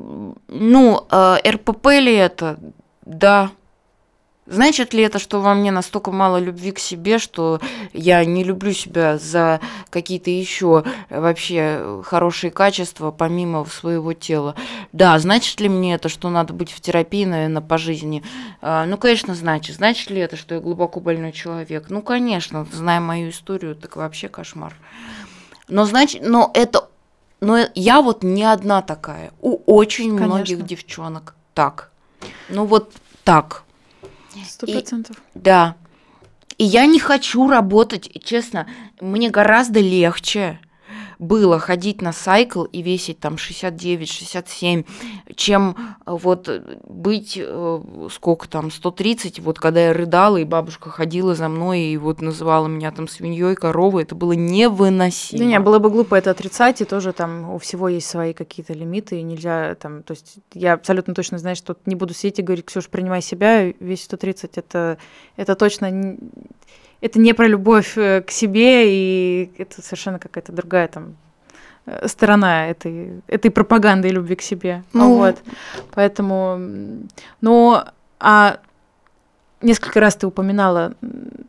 [0.49, 2.59] ну, э, РПП ли это?
[3.05, 3.51] Да.
[4.45, 7.61] Значит ли это, что во мне настолько мало любви к себе, что
[7.93, 14.57] я не люблю себя за какие-то еще вообще хорошие качества, помимо своего тела?
[14.93, 18.25] Да, значит ли мне это, что надо быть в терапии, наверное, по жизни?
[18.61, 19.77] А, Ну, конечно, значит.
[19.77, 21.87] Значит ли это, что я глубоко больной человек?
[21.89, 24.75] Ну, конечно, зная мою историю, так вообще кошмар.
[25.69, 26.89] Но значит, но это,
[27.41, 29.33] но я вот не одна такая.
[29.41, 30.27] У очень Конечно.
[30.27, 31.93] многих девчонок так.
[32.49, 33.63] Ну вот так.
[34.49, 35.17] Сто процентов.
[35.35, 35.77] Да.
[36.59, 38.67] И я не хочу работать, честно,
[39.01, 40.61] мне гораздо легче
[41.23, 44.85] было ходить на сайкл и весить там 69-67,
[45.37, 46.51] чем э, вот
[46.89, 51.97] быть, э, сколько там, 130, вот когда я рыдала, и бабушка ходила за мной и
[51.97, 55.39] вот называла меня там свиньей, коровой, это было невыносимо.
[55.39, 58.73] Да не, было бы глупо это отрицать, и тоже там у всего есть свои какие-то
[58.73, 62.43] лимиты, и нельзя там, то есть я абсолютно точно знаю, что не буду сидеть и
[62.43, 64.99] говорить, Ксюш, принимай себя, весь 130, это,
[65.37, 66.17] это точно,
[67.03, 71.17] это не про любовь э, к себе, и это совершенно какая-то другая там
[71.85, 74.85] э, сторона этой, этой пропаганды любви к себе.
[74.93, 75.17] Ну.
[75.17, 75.37] Вот.
[75.91, 76.61] Поэтому,
[77.41, 77.85] но,
[78.21, 78.61] а
[79.61, 80.95] несколько раз ты упоминала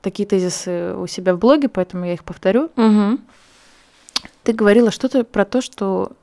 [0.02, 2.72] такие тезисы у себя в блоге, поэтому я их повторю.
[2.76, 3.22] Мгм.
[4.44, 6.14] Ты говорила что-то про то, что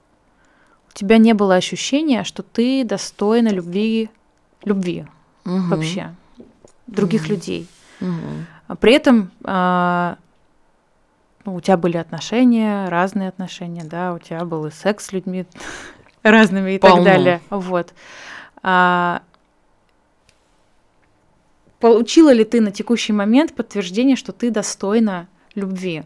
[0.89, 4.11] у тебя не было ощущения, что ты достойна любви,
[4.65, 5.07] любви
[5.45, 5.69] угу.
[5.69, 6.17] вообще
[6.89, 7.31] других угу.
[7.31, 7.69] людей.
[8.01, 8.11] Угу.
[8.79, 10.17] При этом а,
[11.45, 15.47] ну, у тебя были отношения, разные отношения, да, у тебя был и секс с людьми
[16.23, 16.97] разными и Полно.
[16.97, 17.41] так далее.
[17.51, 17.95] Вот.
[18.63, 19.23] А,
[21.79, 26.03] получила ли ты на текущий момент подтверждение, что ты достойна любви?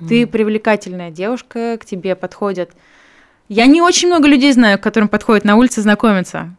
[0.00, 0.08] Mm.
[0.08, 2.70] Ты привлекательная девушка, к тебе подходят.
[3.48, 6.54] Я не очень много людей знаю, к которым подходят на улице знакомиться.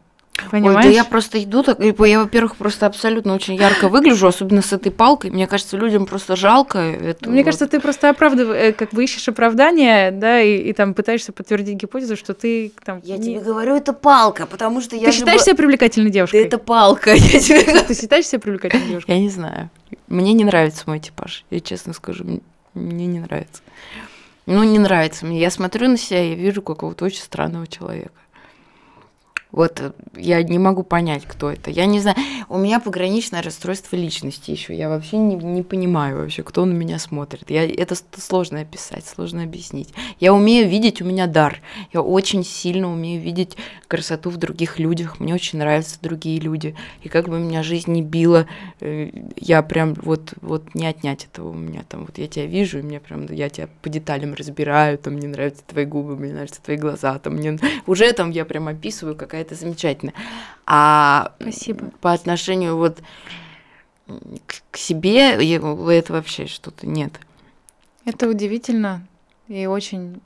[0.50, 0.76] Понимаешь?
[0.76, 4.72] Ой, да я просто иду так, я, во-первых, просто абсолютно очень ярко выгляжу, особенно с
[4.72, 5.30] этой палкой.
[5.30, 6.78] Мне кажется, людям просто жалко.
[6.78, 7.46] Это Мне вот.
[7.46, 11.76] кажется, ты просто оправдываешь, э, как бы ищешь оправдание, да, и, и там пытаешься подтвердить
[11.76, 13.00] гипотезу, что ты там.
[13.04, 13.24] Я не...
[13.24, 15.06] тебе говорю, это палка, потому что я.
[15.06, 15.44] Ты считаешь бы...
[15.44, 16.40] себя привлекательной девушкой?
[16.42, 17.14] Да это палка.
[17.88, 19.10] Ты считаешь себя привлекательной девушкой?
[19.10, 19.70] Я не знаю.
[20.08, 21.44] Мне не нравится мой типаж.
[21.50, 22.24] Я честно скажу,
[22.74, 23.62] мне не нравится.
[24.46, 25.40] Ну, не нравится мне.
[25.40, 28.19] Я смотрю на себя и вижу какого-то очень странного человека.
[29.52, 31.70] Вот э, я не могу понять, кто это.
[31.70, 32.16] Я не знаю.
[32.48, 34.74] У меня пограничное расстройство личности еще.
[34.74, 37.50] Я вообще не, не понимаю вообще, кто на меня смотрит.
[37.50, 39.92] Я, это сложно описать, сложно объяснить.
[40.18, 41.60] Я умею видеть, у меня дар.
[41.92, 43.56] Я очень сильно умею видеть
[43.88, 45.20] красоту в других людях.
[45.20, 46.74] Мне очень нравятся другие люди.
[47.02, 48.46] И как бы меня жизнь не била,
[48.80, 51.82] э, я прям вот, вот не отнять этого у меня.
[51.88, 55.28] Там вот я тебя вижу, и мне прям, я тебя по деталям разбираю, там мне
[55.28, 59.39] нравятся твои губы, мне нравятся твои глаза, там мне уже там я прям описываю, какая
[59.40, 60.12] это замечательно.
[60.66, 61.90] А Спасибо.
[62.00, 63.02] по отношению вот
[64.46, 67.18] к себе это вообще что-то нет.
[68.04, 69.06] Это удивительно
[69.48, 70.20] и очень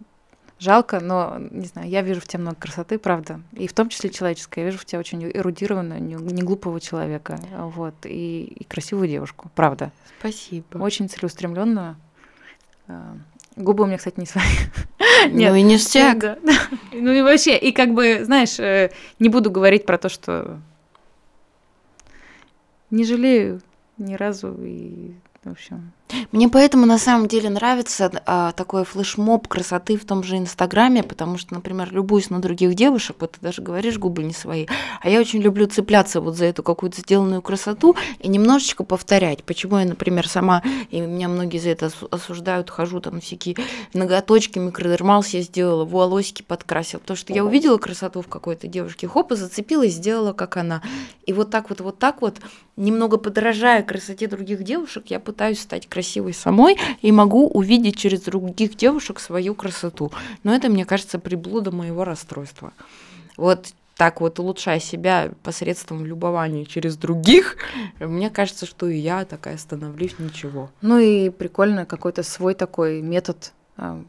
[0.58, 4.10] жалко, но, не знаю, я вижу в тебе много красоты, правда, и в том числе
[4.10, 4.60] человеческой.
[4.60, 9.90] Я вижу в тебе очень эрудированного, не глупого человека, вот, и, и красивую девушку, правда.
[10.18, 10.78] Спасибо.
[10.78, 11.96] Очень целеустремленную.
[13.56, 14.44] Губы у меня, кстати, не свои.
[15.30, 15.52] Нет.
[15.52, 16.18] Ну и ништяк.
[16.18, 16.52] Да, да.
[16.92, 20.60] Ну и вообще, и как бы, знаешь, э, не буду говорить про то, что
[22.90, 23.60] не жалею
[23.98, 25.12] ни разу и
[25.44, 25.92] в общем.
[26.32, 31.38] Мне поэтому на самом деле нравится а, такой флешмоб красоты в том же Инстаграме, потому
[31.38, 34.66] что, например, любуюсь на других девушек, вот ты даже говоришь, губы не свои,
[35.00, 39.44] а я очень люблю цепляться вот за эту какую-то сделанную красоту и немножечко повторять.
[39.44, 43.56] Почему я, например, сама, и меня многие за это осуждают, хожу там всякие
[43.94, 49.32] ноготочки, микродермал себе сделала, волосики подкрасила, потому что я увидела красоту в какой-то девушке, хоп,
[49.32, 50.82] и зацепилась, сделала, как она.
[51.24, 52.40] И вот так вот, вот так вот,
[52.76, 58.76] немного подражая красоте других девушек, я пытаюсь стать красивой самой и могу увидеть через других
[58.76, 60.10] девушек свою красоту.
[60.42, 62.72] Но это, мне кажется, приблуда моего расстройства.
[63.36, 67.56] Вот так вот улучшая себя посредством любования через других,
[68.00, 70.70] мне кажется, что и я такая становлюсь ничего.
[70.82, 74.02] Ну и прикольно какой-то свой такой метод а,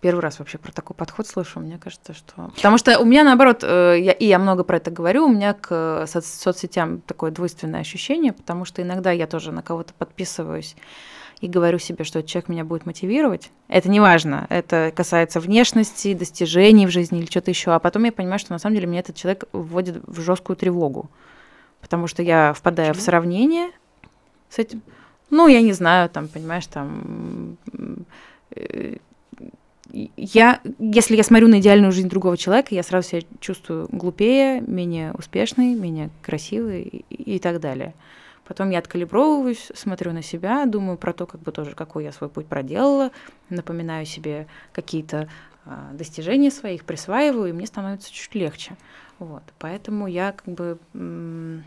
[0.00, 1.60] первый раз вообще про такой подход слышу.
[1.60, 2.50] Мне кажется, что...
[2.54, 5.54] Потому что у меня, наоборот, э, я, и я много про это говорю, у меня
[5.54, 10.76] к соц соцсетям такое двойственное ощущение, потому что иногда я тоже на кого-то подписываюсь
[11.40, 13.50] и говорю себе, что этот человек меня будет мотивировать.
[13.68, 14.46] Это не важно.
[14.50, 17.72] Это касается внешности, достижений в жизни или что-то еще.
[17.72, 21.10] А потом я понимаю, что на самом деле меня этот человек вводит в жесткую тревогу.
[21.80, 23.02] Потому что я впадаю Почему?
[23.02, 23.70] в сравнение
[24.50, 24.82] с этим.
[25.30, 27.56] Ну, я не знаю, там, понимаешь, там
[28.50, 28.96] э,
[30.16, 35.12] я, если я смотрю на идеальную жизнь другого человека, я сразу себя чувствую глупее, менее
[35.12, 37.94] успешной, менее красивой и, и так далее.
[38.50, 42.28] Потом я откалибровываюсь, смотрю на себя, думаю про то, как бы тоже, какой я свой
[42.28, 43.12] путь проделала,
[43.48, 45.28] напоминаю себе какие-то
[45.64, 48.76] а, достижения своих, присваиваю, и мне становится чуть легче.
[49.20, 49.44] Вот.
[49.60, 51.62] Поэтому я как бы м-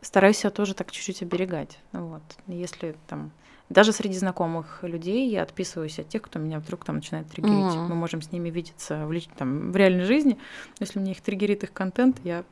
[0.00, 1.80] стараюсь себя тоже так чуть-чуть оберегать.
[1.92, 2.22] Вот.
[2.46, 3.30] Если там
[3.68, 7.74] даже среди знакомых людей я отписываюсь от тех, кто меня вдруг там начинает триггерить.
[7.74, 7.88] Mm-hmm.
[7.88, 9.28] Мы можем с ними видеться в, лич...
[9.36, 10.38] там, в реальной жизни.
[10.78, 12.42] Но если мне их триггерит их контент, я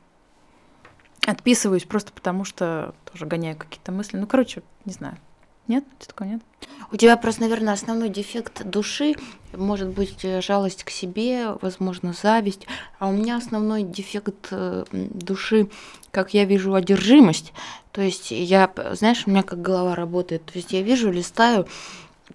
[1.31, 4.17] отписываюсь просто потому, что тоже гоняю какие-то мысли.
[4.17, 5.17] Ну, короче, не знаю.
[5.67, 5.83] Нет?
[6.07, 6.41] Такого нет?
[6.91, 9.13] У тебя просто, наверное, основной дефект души
[9.53, 12.65] может быть э, жалость к себе, возможно, зависть.
[12.97, 15.69] А у меня основной дефект э, души,
[16.09, 17.53] как я вижу, одержимость.
[17.91, 20.43] То есть я, знаешь, у меня как голова работает.
[20.45, 21.67] То есть я вижу, листаю,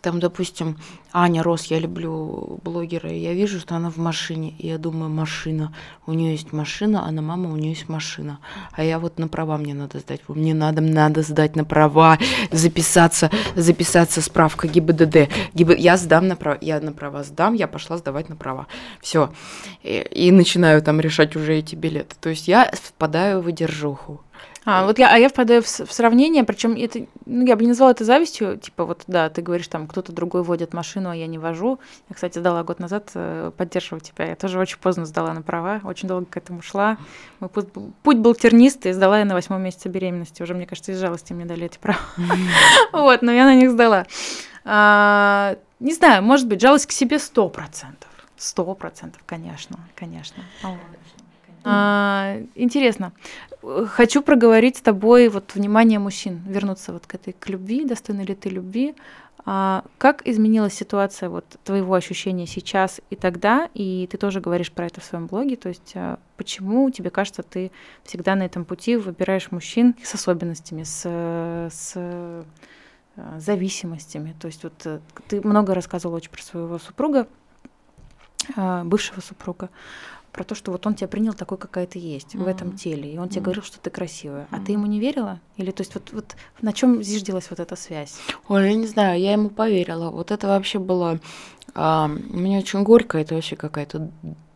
[0.00, 0.76] там, допустим,
[1.12, 5.10] Аня Рос, я люблю блогера, и я вижу, что она в машине, и я думаю,
[5.10, 5.74] машина,
[6.06, 8.38] у нее есть машина, а на мама у нее есть машина,
[8.72, 12.18] а я вот на права мне надо сдать, мне надо, надо сдать на права,
[12.50, 15.78] записаться, записаться справка ГИБДД, ГИБ...
[15.78, 18.66] я сдам на права, я на права сдам, я пошла сдавать на права,
[19.00, 19.32] все,
[19.82, 24.20] и, и начинаю там решать уже эти билеты, то есть я впадаю в одержуху,
[24.64, 27.68] А, вот я, а я впадаю в, в сравнение, причем это, ну, я бы не
[27.68, 31.26] назвала это завистью, типа вот, да, ты говоришь, там, кто-то другой водит машину, а я
[31.26, 31.78] не вожу.
[32.08, 35.80] Я, кстати, сдала год назад, э, поддерживаю тебя, я тоже очень поздно сдала на права,
[35.84, 36.96] очень долго к этому шла.
[37.40, 37.68] Мой путь,
[38.02, 41.44] путь был тернистый, сдала я на восьмом месяце беременности, уже, мне кажется, из жалости мне
[41.44, 42.00] дали эти права.
[42.92, 44.06] Вот, но я на них сдала.
[44.64, 48.08] А, не знаю, может быть, жалость к себе сто процентов.
[48.36, 50.42] Сто процентов, конечно, конечно.
[51.64, 53.12] А, интересно.
[53.62, 58.34] Хочу проговорить с тобой вот внимание мужчин, вернуться вот к этой к любви, достойна ли
[58.34, 58.94] ты любви.
[59.46, 63.68] А как изменилась ситуация вот твоего ощущения сейчас и тогда?
[63.74, 65.56] И ты тоже говоришь про это в своем блоге.
[65.56, 67.70] То есть а, почему тебе кажется, ты
[68.04, 71.02] всегда на этом пути выбираешь мужчин с особенностями, с,
[71.70, 72.44] с а,
[73.38, 74.34] зависимостями?
[74.40, 77.26] То есть вот э, ты много рассказывала очень про своего супруга,
[78.56, 79.68] а, бывшего супруга
[80.34, 82.44] про то, что вот он тебя принял такой, какая ты есть mm-hmm.
[82.44, 83.44] в этом теле, и он тебе mm-hmm.
[83.44, 85.40] говорил, что ты красивая, а ты ему не верила?
[85.56, 88.18] Или то есть вот, вот на чем зиждилась вот эта связь?
[88.48, 90.10] Ой, я не знаю, я ему поверила.
[90.10, 91.20] Вот это вообще было...
[91.74, 94.10] А, мне очень горько, это вообще какая-то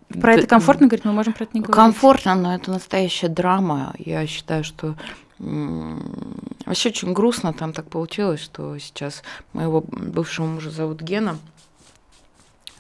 [0.09, 1.77] про это комфортно говорить, мы можем про это не говорить.
[1.77, 3.95] Комфортно, но это настоящая драма.
[3.99, 4.97] Я считаю, что
[5.39, 9.23] вообще очень грустно там так получилось, что сейчас
[9.53, 11.39] моего бывшего мужа зовут Гена.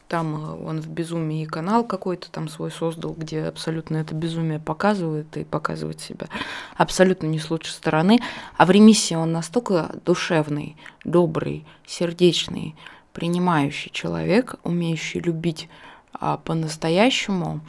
[0.08, 5.36] Там э, он в безумии канал какой-то там свой создал, где абсолютно это безумие показывает
[5.36, 6.28] и показывает себя
[6.76, 8.18] абсолютно не с лучшей стороны.
[8.56, 12.74] А в ремиссии он настолько душевный, добрый, сердечный,
[13.12, 15.68] принимающий человек, умеющий любить
[16.12, 17.60] а, по-настоящему,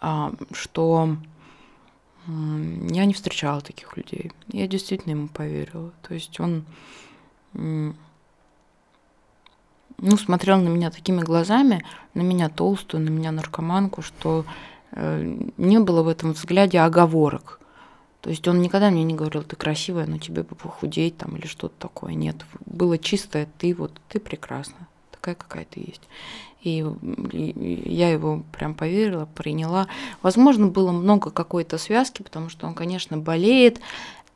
[0.00, 1.16] а, что
[2.26, 4.32] я не встречала таких людей.
[4.48, 5.92] Я действительно ему поверила.
[6.02, 6.64] То есть он
[9.98, 11.84] ну, смотрел на меня такими глазами,
[12.14, 14.44] на меня толстую, на меня наркоманку, что
[14.92, 17.60] э, не было в этом взгляде оговорок.
[18.20, 21.46] То есть он никогда мне не говорил, ты красивая, но тебе бы похудеть там или
[21.46, 22.14] что-то такое.
[22.14, 26.02] Нет, было чистое, ты вот, ты прекрасна, такая, какая ты есть.
[26.62, 26.84] И,
[27.88, 29.86] я его прям поверила, приняла.
[30.22, 33.78] Возможно, было много какой-то связки, потому что он, конечно, болеет,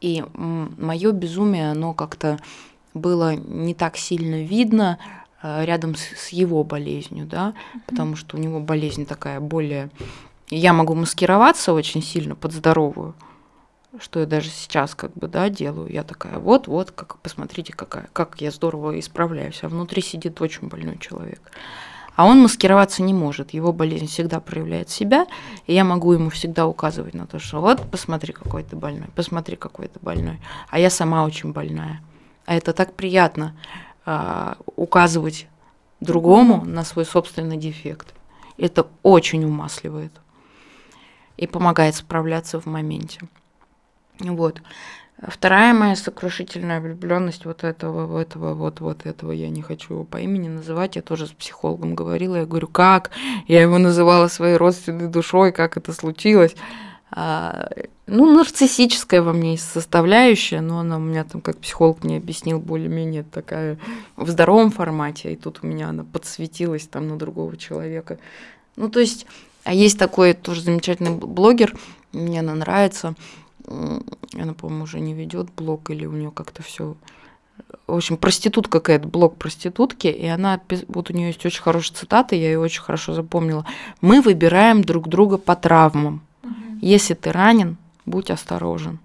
[0.01, 2.39] и мое безумие, оно как-то
[2.95, 4.99] было не так сильно видно,
[5.43, 7.81] рядом с, с его болезнью, да, mm-hmm.
[7.87, 9.91] потому что у него болезнь такая более...
[10.49, 13.15] Я могу маскироваться очень сильно под здоровую,
[14.01, 15.93] что я даже сейчас как бы, да, делаю.
[15.93, 20.99] Я такая, вот-вот, как, посмотрите, какая, как я здорово исправляюсь, а внутри сидит очень больной
[20.99, 21.41] человек.
[22.17, 25.27] А он маскироваться не может, его болезнь всегда проявляет себя,
[25.67, 29.57] и я могу ему всегда указывать на то, что вот, посмотри, какой ты больной, посмотри,
[29.57, 30.39] какой ты больной,
[30.69, 32.03] а я сама очень больная.
[32.47, 33.57] А это так приятно,
[34.05, 35.47] а, указывать
[36.01, 38.15] другому на свой собственный дефект.
[38.57, 40.13] Это очень умасливает
[41.37, 43.21] и помогает справляться в моменте.
[44.19, 44.61] Вот.
[45.29, 50.05] Вторая моя сокрушительная влюбленность вот этого, вот этого, вот, вот этого, я не хочу его
[50.05, 53.11] по имени называть, я тоже с психологом говорила, я говорю, как?
[53.47, 56.57] Я его называла своей родственной душой, как это случилось?
[57.13, 57.69] А,
[58.07, 63.25] ну, нарциссическая во мне составляющая, но она у меня там, как психолог мне объяснил, более-менее
[63.25, 63.79] такая
[64.17, 68.19] в здоровом формате, и тут у меня она подсветилась там на другого человека.
[68.77, 69.27] Ну, то есть,
[69.65, 71.77] а есть такой тоже замечательный блогер,
[72.13, 73.15] мне она нравится,
[73.67, 76.97] она, по-моему, уже не ведет блог, или у нее как-то все
[77.87, 82.35] в общем, проститутка какая-то, блог проститутки, и она, вот у нее есть очень хорошая цитата,
[82.35, 83.67] я ее очень хорошо запомнила.
[84.01, 86.23] Мы выбираем друг друга по травмам.
[86.81, 87.77] Если ты ранен,
[88.07, 88.99] будь осторожен.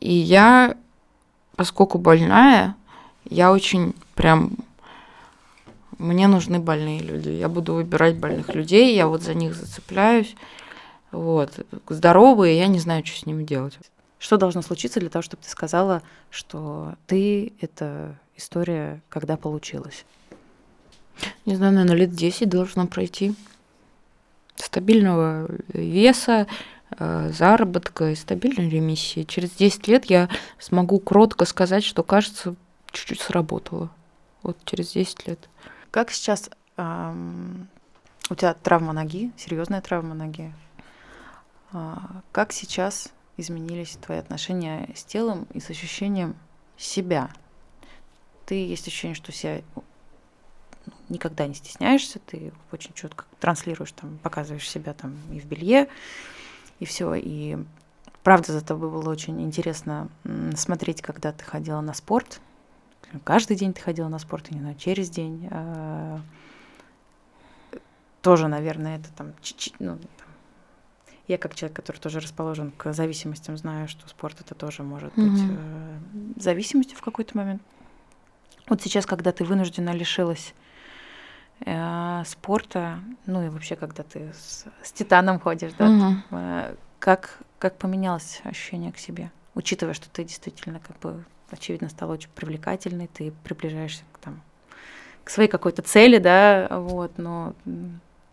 [0.00, 0.76] И я,
[1.56, 2.76] поскольку больная,
[3.24, 4.52] я очень прям
[5.98, 7.28] мне нужны больные люди.
[7.28, 10.34] Я буду выбирать больных людей, я вот за них зацепляюсь.
[11.10, 11.66] Вот.
[11.88, 13.78] Здоровые, я не знаю, что с ними делать.
[14.18, 20.04] Что должно случиться для того, чтобы ты сказала, что ты— это история, когда получилось?
[21.44, 23.34] Не знаю, наверное, лет 10 должно пройти
[24.60, 26.46] стабильного веса,
[26.98, 29.22] э, заработка и стабильной ремиссии.
[29.22, 32.54] Через 10 лет я смогу кротко сказать, что, кажется,
[32.90, 33.90] чуть-чуть сработало.
[34.42, 35.48] Вот через 10 лет.
[35.90, 37.68] Как сейчас эм,
[38.30, 40.52] у тебя травма ноги, серьезная травма ноги?
[41.72, 46.34] А, как сейчас изменились твои отношения с телом и с ощущением
[46.76, 47.30] себя?
[48.46, 49.62] Ты есть ощущение, что себя
[51.08, 55.88] никогда не стесняешься, ты очень четко транслируешь, там, показываешь себя там и в белье,
[56.78, 57.14] и все.
[57.14, 57.58] И
[58.22, 60.08] правда, за тобой было очень интересно
[60.56, 62.40] смотреть, когда ты ходила на спорт.
[63.24, 65.48] Каждый день ты ходила на спорт, не знаю, через день.
[65.50, 66.20] А,
[68.22, 69.32] тоже, наверное, это там,
[69.80, 70.28] ну, там
[71.30, 75.30] я как человек, который тоже расположен к зависимостям, знаю, что спорт это тоже может mm-hmm.
[75.30, 77.62] быть э, зависимостью в какой-то момент.
[78.68, 80.54] Вот сейчас, когда ты вынуждена лишилась
[82.24, 88.40] спорта, ну и вообще, когда ты с, с титаном ходишь, да, э, как, как поменялось
[88.44, 94.04] ощущение к себе, учитывая, что ты действительно, как бы, очевидно, стала очень привлекательной, ты приближаешься
[94.12, 94.40] к, там,
[95.22, 97.54] к своей какой-то цели, да, вот, но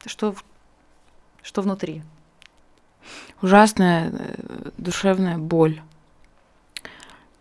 [0.05, 0.35] что,
[1.41, 2.03] что внутри?
[3.41, 5.81] Ужасная э, душевная боль.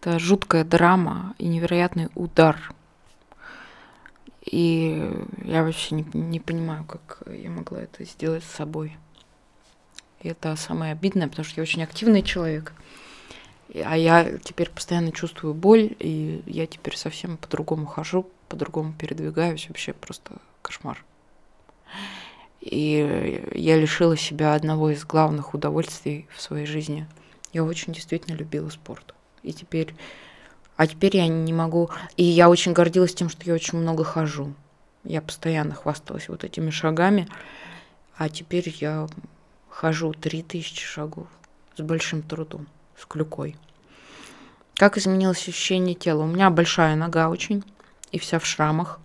[0.01, 2.72] Это жуткая драма и невероятный удар.
[4.47, 5.12] И
[5.44, 8.97] я вообще не, не понимаю, как я могла это сделать с собой.
[10.20, 12.72] И это самое обидное, потому что я очень активный человек.
[13.74, 19.68] А я теперь постоянно чувствую боль, и я теперь совсем по-другому хожу, по-другому передвигаюсь.
[19.68, 21.05] Вообще просто кошмар.
[22.61, 27.07] И я лишила себя одного из главных удовольствий в своей жизни.
[27.53, 29.14] Я очень действительно любила спорт.
[29.42, 29.94] И теперь...
[30.76, 31.90] А теперь я не могу...
[32.16, 34.54] И я очень гордилась тем, что я очень много хожу.
[35.04, 37.28] Я постоянно хвасталась вот этими шагами.
[38.16, 39.08] А теперь я
[39.68, 41.28] хожу 3000 шагов
[41.76, 42.66] с большим трудом,
[42.98, 43.56] с клюкой.
[44.74, 46.22] Как изменилось ощущение тела?
[46.22, 47.64] У меня большая нога очень,
[48.10, 49.00] и вся в шрамах.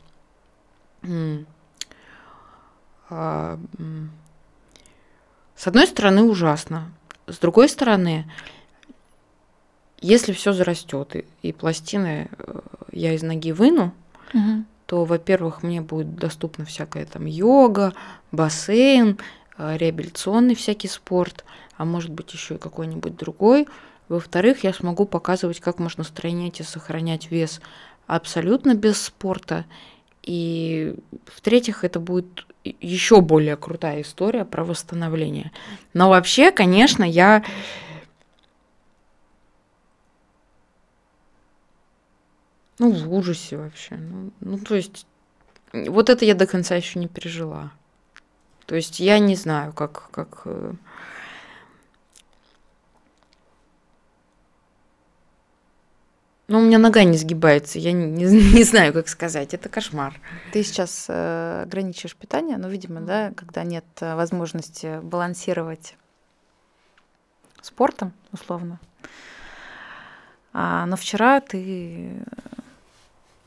[3.09, 3.59] А.
[5.55, 6.91] С одной стороны, ужасно.
[7.27, 8.31] С другой стороны,
[10.01, 12.59] если все зарастет и, и пластины э,
[12.91, 13.93] я из ноги выну,
[14.85, 17.93] то, во-первых, мне будет доступна всякая там йога,
[18.31, 19.17] бассейн,
[19.57, 21.45] э, реабилитационный всякий спорт,
[21.77, 23.67] а может быть еще и какой-нибудь другой.
[24.09, 27.61] Во-вторых, я смогу показывать, как можно сохранять и сохранять вес
[28.07, 29.65] абсолютно без спорта.
[30.23, 30.95] И
[31.25, 35.51] в-третьих, это будет еще более крутая история про восстановление.
[35.93, 37.43] Но вообще, конечно, я
[42.79, 43.95] ну, в ужасе вообще.
[43.95, 45.05] Ну, ну, то есть,
[45.73, 47.71] вот это я до конца еще не пережила.
[48.65, 50.73] То есть я не знаю, как, как э,
[56.51, 60.19] Ну, у меня нога не сгибается, я не, не, не знаю, как сказать, это кошмар.
[60.51, 65.95] Ты сейчас э, ограничиваешь питание, ну, видимо, да, когда нет э, возможности балансировать
[67.61, 68.81] спортом, условно.
[70.53, 72.09] А, но вчера ты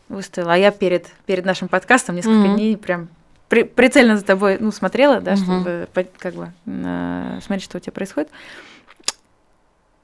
[0.09, 2.55] выставила, а я перед, перед нашим подкастом несколько Мгм.
[2.57, 3.09] дней прям
[3.49, 5.45] при- прицельно за тобой, ну, смотрела, да, Мгм.
[5.45, 5.89] чтобы
[6.19, 8.31] как бы э, смотреть, что у тебя происходит.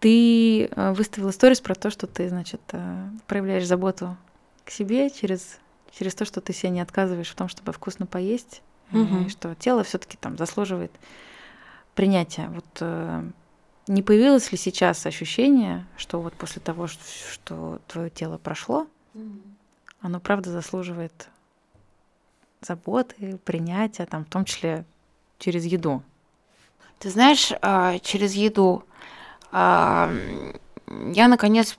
[0.01, 4.17] Ты э, выставила сторис про то, что ты, значит, э, проявляешь заботу
[4.65, 5.59] к себе через,
[5.93, 9.27] через то, что ты себе не отказываешь в том, чтобы вкусно поесть, э, Мгм.
[9.27, 10.93] и что тело все-таки там заслуживает
[11.95, 12.49] принятия.
[12.55, 13.23] Вот э,
[13.91, 16.99] не появилось ли сейчас ощущение, что вот после того, ш-
[17.33, 18.87] что твое тело прошло,
[20.01, 21.29] оно правда заслуживает
[22.61, 24.85] заботы, принятия, там, в том числе
[25.39, 26.03] через еду?
[27.01, 28.85] Ты знаешь, а, через еду
[29.51, 30.13] а,
[30.91, 31.77] я наконец,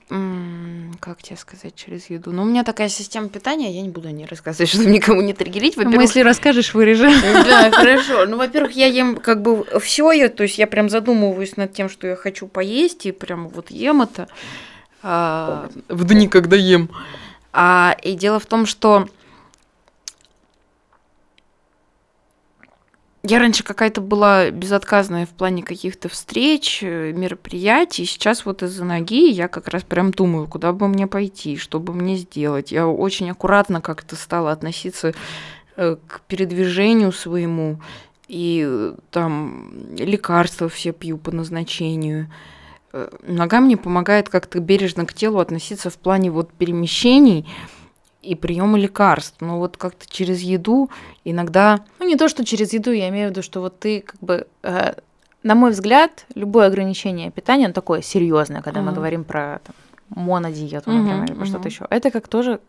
[1.00, 2.32] как тебе сказать, через еду.
[2.32, 5.34] Ну, у меня такая система питания, я не буду о ней рассказывать, чтобы никому не
[5.34, 5.76] триггерить.
[5.76, 7.10] Ну, Во-первых, если расскажешь, вырежи.
[7.22, 8.24] Да, хорошо.
[8.26, 11.88] Ну, во-первых, я ем как бы все, я, то есть я прям задумываюсь над тем,
[11.88, 14.28] что я хочу поесть, и прям вот ем это
[15.02, 16.88] а, в дни, когда ем.
[17.52, 19.08] А, и дело в том, что
[23.24, 28.04] я раньше какая-то была безотказная в плане каких-то встреч, э, мероприятий.
[28.04, 31.92] Сейчас вот из-за ноги я как раз прям думаю, куда бы мне пойти, что бы
[31.92, 32.72] мне сделать.
[32.72, 35.14] Я очень аккуратно как-то стала относиться
[35.76, 37.80] э, к передвижению своему.
[38.26, 42.28] И э, там лекарства все пью по назначению.
[43.26, 47.46] Нога мне помогает как-то бережно к телу относиться в плане вот перемещений
[48.22, 49.36] и приема лекарств.
[49.40, 50.90] Но вот как-то через еду
[51.24, 54.20] иногда Ну, не то, что через еду, я имею в виду, что вот ты как
[54.20, 54.94] бы, э,
[55.42, 58.94] на мой взгляд, любое ограничение питания, оно такое серьезное, когда мы Мгм.
[58.94, 59.74] говорим про там,
[60.24, 61.86] монодиету, например, или про что-то еще.
[61.90, 62.60] Это как тоже,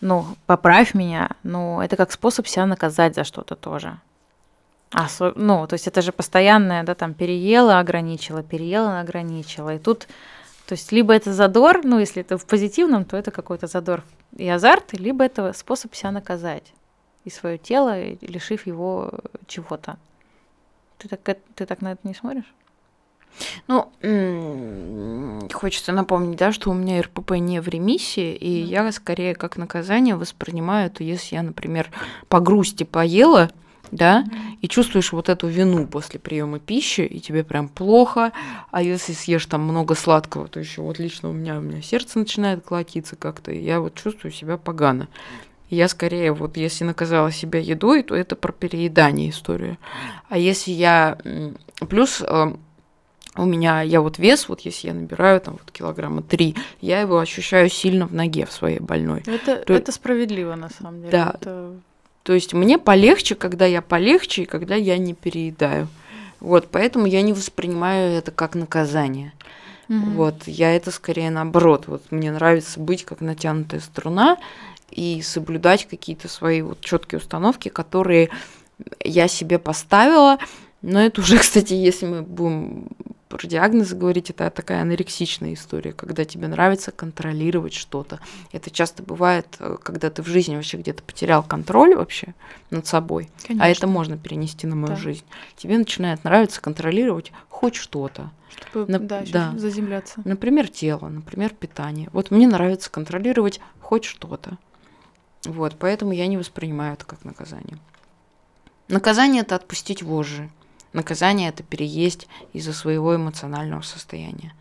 [0.00, 3.98] ну, поправь меня, но это как способ себя наказать за что-то тоже.
[4.92, 9.74] Осо- ну, то есть это же постоянное, да, там, переела, ограничила, переела, ограничила.
[9.74, 10.06] И тут,
[10.66, 14.02] то есть либо это задор, ну, если это в позитивном, то это какой-то задор
[14.36, 16.72] и азарт, либо это способ себя наказать
[17.24, 19.12] и свое тело, лишив его
[19.46, 19.96] чего-то.
[20.98, 22.52] Ты так, ты так на это не смотришь?
[23.68, 23.92] Ну,
[25.52, 28.70] хочется напомнить, да, что у меня РПП не в ремиссии, и Мгм.
[28.70, 31.90] я скорее как наказание воспринимаю это, если я, например,
[32.28, 33.50] по грусти поела,
[33.90, 34.24] да,
[34.60, 38.32] и чувствуешь вот эту вину после приема пищи, и тебе прям плохо,
[38.70, 42.18] а если съешь там много сладкого, то еще вот лично у меня, у меня сердце
[42.18, 45.08] начинает колотиться как-то, и я вот чувствую себя погано.
[45.68, 49.78] Я скорее, вот если наказала себя едой, то это про переедание история.
[50.28, 51.18] А если я...
[51.88, 52.52] Плюс э,
[53.36, 57.18] у меня, я вот вес, вот если я набираю там вот килограмма три, я его
[57.18, 59.22] ощущаю сильно в ноге в своей больной.
[59.26, 61.10] Это, то, это справедливо на самом деле.
[61.10, 61.34] Да.
[61.34, 61.80] Это...
[62.26, 65.86] То есть мне полегче, когда я полегче и когда я не переедаю.
[66.40, 69.32] Вот, поэтому я не воспринимаю это как наказание.
[69.88, 70.10] Угу.
[70.10, 71.84] Вот, я это скорее наоборот.
[71.86, 74.38] Вот мне нравится быть как натянутая струна
[74.90, 78.30] и соблюдать какие-то свои вот четкие установки, которые
[79.04, 80.38] я себе поставила.
[80.86, 82.88] Но это уже, кстати, если мы будем
[83.28, 88.20] про диагноз говорить, это такая анорексичная история, когда тебе нравится контролировать что-то.
[88.52, 92.34] Это часто бывает, э, когда ты в жизни вообще где-то потерял контроль вообще
[92.70, 93.64] над собой, Конечно.
[93.64, 94.96] а это можно перенести на мою да.
[94.96, 95.24] жизнь.
[95.56, 98.30] Тебе начинает нравиться контролировать хоть что-то.
[98.70, 99.54] Чтобы на, да, да.
[99.56, 100.22] заземляться.
[100.24, 102.08] Например, тело, например, питание.
[102.12, 104.56] Вот мне нравится контролировать хоть что-то.
[105.44, 107.76] Вот, поэтому я не воспринимаю это как наказание.
[108.88, 110.48] Наказание это отпустить вожжи.
[110.96, 114.54] Наказание это переесть из-за своего эмоционального состояния.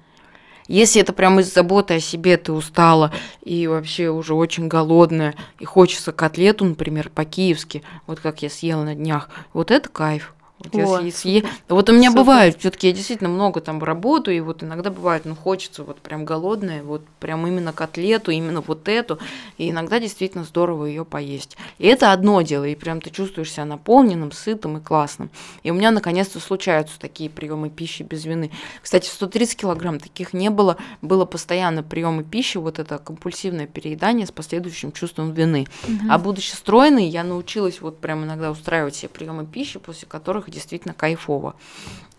[0.68, 5.64] Если это прямо из заботы о себе, ты устала и вообще уже очень голодная, и
[5.64, 10.35] хочется котлету, например, по-киевски, вот как я съела на днях, вот это кайф.
[10.60, 11.44] Вот, О, если съе...
[11.68, 12.24] вот у меня супер.
[12.24, 16.24] бывает, все-таки я действительно много там работаю, и вот иногда бывает, ну хочется вот прям
[16.24, 19.20] голодная, вот прям именно котлету, именно вот эту,
[19.58, 21.58] и иногда действительно здорово ее поесть.
[21.78, 25.30] И это одно дело, и прям ты чувствуешь себя наполненным, сытым и классным.
[25.64, 28.50] И у меня наконец-то случаются такие приемы пищи без вины.
[28.82, 34.32] Кстати, 130 килограмм таких не было, было постоянно приемы пищи, вот это компульсивное переедание с
[34.32, 35.68] последующим чувством вины.
[35.84, 36.08] Угу.
[36.10, 40.50] А будучи стройной, я научилась вот прям иногда устраивать себе приемы пищи, после которых которых
[40.50, 41.56] действительно кайфово.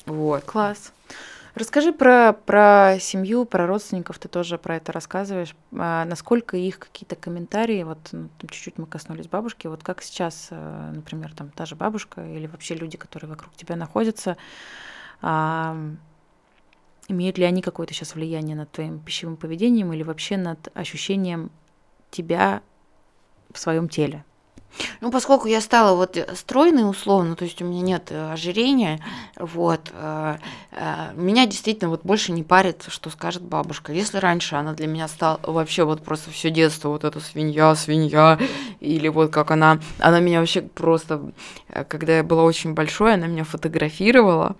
[0.06, 0.44] Вот.
[0.44, 0.92] Класс.
[1.54, 5.56] Расскажи про, про семью, про родственников, ты тоже про это рассказываешь.
[5.72, 10.92] А насколько их какие-то комментарии, вот ну, чуть-чуть мы коснулись бабушки, вот как сейчас, э,
[10.94, 14.36] например, там та же бабушка или вообще люди, которые вокруг тебя находятся,
[15.22, 15.74] а,
[17.08, 21.50] имеют ли они какое-то сейчас влияние над твоим пищевым поведением или вообще над ощущением
[22.10, 22.60] тебя
[23.50, 24.26] в своем теле?
[25.00, 29.00] Ну, поскольку я стала вот стройной условно, то есть у меня нет э, ожирения,
[29.38, 30.36] вот, э,
[30.72, 33.92] э, меня действительно вот больше не парит, что скажет бабушка.
[33.92, 38.38] Если раньше она для меня стала вообще вот просто все детство, вот эта свинья, свинья,
[38.80, 41.32] или вот как она, она меня вообще просто,
[41.88, 44.56] когда я была очень большой, она меня фотографировала,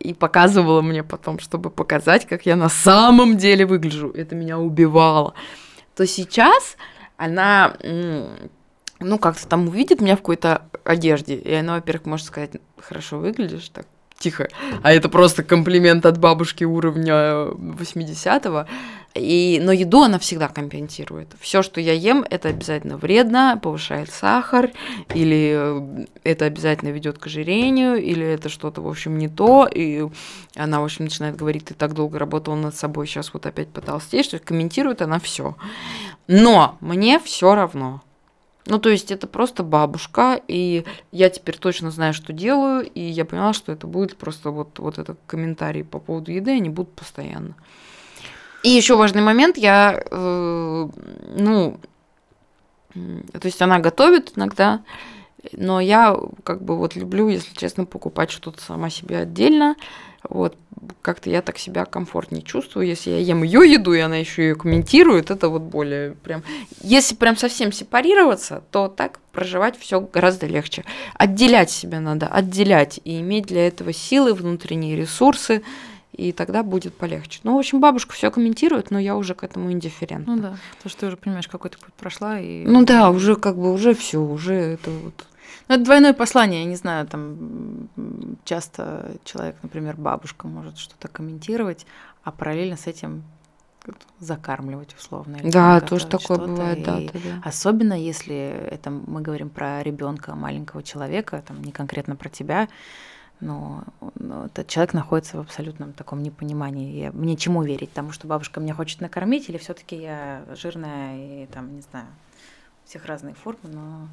[0.00, 4.10] и показывала мне потом, чтобы показать, как я на самом деле выгляжу.
[4.10, 5.34] Это меня убивало.
[5.94, 6.76] То сейчас
[7.16, 7.76] она
[9.00, 13.68] ну, как-то там увидит меня в какой-то одежде, и она, во-первых, может сказать, хорошо выглядишь,
[13.68, 13.86] так,
[14.18, 14.48] тихо.
[14.82, 18.66] А это просто комплимент от бабушки уровня 80-го.
[19.14, 21.28] И, но еду она всегда компенсирует.
[21.40, 24.70] Все, что я ем, это обязательно вредно, повышает сахар,
[25.14, 29.66] или э, это обязательно ведет к ожирению, или это что-то, в общем, не то.
[29.72, 30.06] И
[30.54, 34.26] она, в общем, начинает говорить, ты так долго работала над собой, сейчас вот опять потолстеешь,
[34.26, 35.56] что комментирует она все.
[36.28, 38.02] Но мне все равно.
[38.68, 43.24] Ну, то есть это просто бабушка, и я теперь точно знаю, что делаю, и я
[43.24, 47.54] поняла, что это будет просто вот, вот этот комментарий по поводу еды, они будут постоянно.
[48.62, 50.88] И еще важный момент, я, э,
[51.38, 51.80] ну,
[52.92, 54.82] то есть она готовит иногда,
[55.52, 59.76] но я как бы вот люблю, если честно, покупать что-то сама себе отдельно,
[60.28, 60.56] вот,
[61.02, 62.86] как-то я так себя комфортнее чувствую.
[62.86, 66.42] Если я ем ее еду, и она еще ее комментирует, это вот более прям...
[66.82, 70.84] Если прям совсем сепарироваться, то так проживать все гораздо легче.
[71.14, 75.62] Отделять себя надо, отделять, и иметь для этого силы, внутренние ресурсы,
[76.12, 77.40] и тогда будет полегче.
[77.44, 80.34] Ну, в общем, бабушка все комментирует, но я уже к этому индифферентна.
[80.34, 82.40] Ну да, потому что ты уже понимаешь, какой ты путь прошла.
[82.40, 82.64] И...
[82.64, 85.14] Ну да, уже как бы уже все, уже это вот
[85.68, 87.88] ну, это двойное послание, я не знаю, там
[88.44, 91.86] часто человек, например, бабушка может что-то комментировать,
[92.24, 93.24] а параллельно с этим
[94.18, 95.38] закармливать условно.
[95.42, 97.42] Да, тоже такое бывает, да, да, да.
[97.44, 102.68] Особенно если это мы говорим про ребенка маленького человека, там не конкретно про тебя,
[103.40, 103.84] но,
[104.16, 106.98] но этот человек находится в абсолютном таком непонимании.
[106.98, 107.92] Я, мне чему верить?
[107.92, 112.06] Тому, что бабушка меня хочет накормить, или все-таки я жирная и там, не знаю,
[112.84, 114.08] всех разные формы, но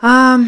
[0.00, 0.38] а,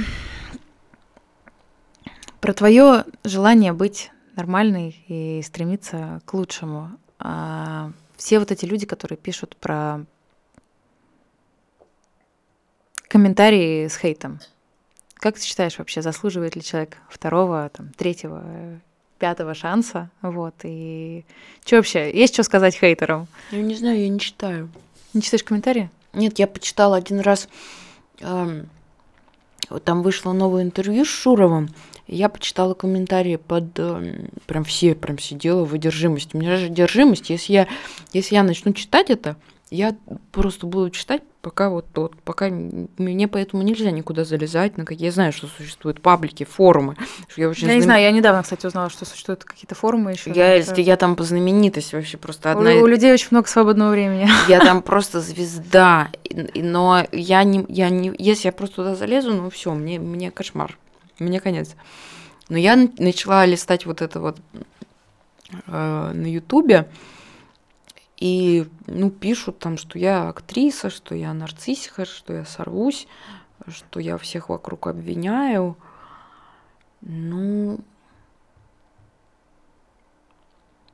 [2.40, 6.90] про твое желание быть нормальной и стремиться к лучшему.
[7.18, 10.04] А, все вот эти люди, которые пишут про
[13.08, 14.40] комментарии с хейтом,
[15.14, 18.42] Как ты считаешь вообще, заслуживает ли человек второго, там, третьего,
[19.18, 20.10] пятого шанса?
[20.22, 21.24] Вот, и
[21.66, 23.26] что вообще, есть что сказать хейтерам?
[23.50, 24.70] Я не знаю, я не читаю.
[25.12, 25.90] Не читаешь комментарии?
[26.12, 27.48] Нет, я почитала один раз,
[28.20, 28.68] эм,
[29.78, 31.68] там вышло новое интервью с Шуровым,
[32.06, 36.34] я почитала комментарии под, эм, прям все, прям сидела в одержимости.
[36.34, 37.68] У меня же одержимость, если я,
[38.12, 39.36] если я начну читать это,
[39.70, 39.96] я
[40.32, 45.12] просто буду читать, пока вот, вот пока мне поэтому нельзя никуда залезать, на какие я
[45.12, 46.96] знаю, что существуют паблики, форумы.
[47.28, 47.76] Что я очень я знам...
[47.76, 50.32] не знаю, я недавно, кстати, узнала, что существуют какие-то форумы еще.
[50.32, 50.80] Я, это...
[50.80, 52.72] я там по знаменитости вообще просто одна.
[52.72, 54.28] У, у людей очень много свободного времени.
[54.48, 56.08] Я там просто звезда,
[56.54, 60.76] но я не, я не, если я просто туда залезу, ну все, мне, мне кошмар,
[61.18, 61.76] мне конец.
[62.48, 64.38] Но я начала листать вот это вот
[65.66, 66.88] э, на Ютубе.
[68.20, 73.08] И, ну, пишут там, что я актриса, что я нарциссика, что я сорвусь,
[73.68, 75.76] что я всех вокруг обвиняю.
[77.00, 77.80] Ну,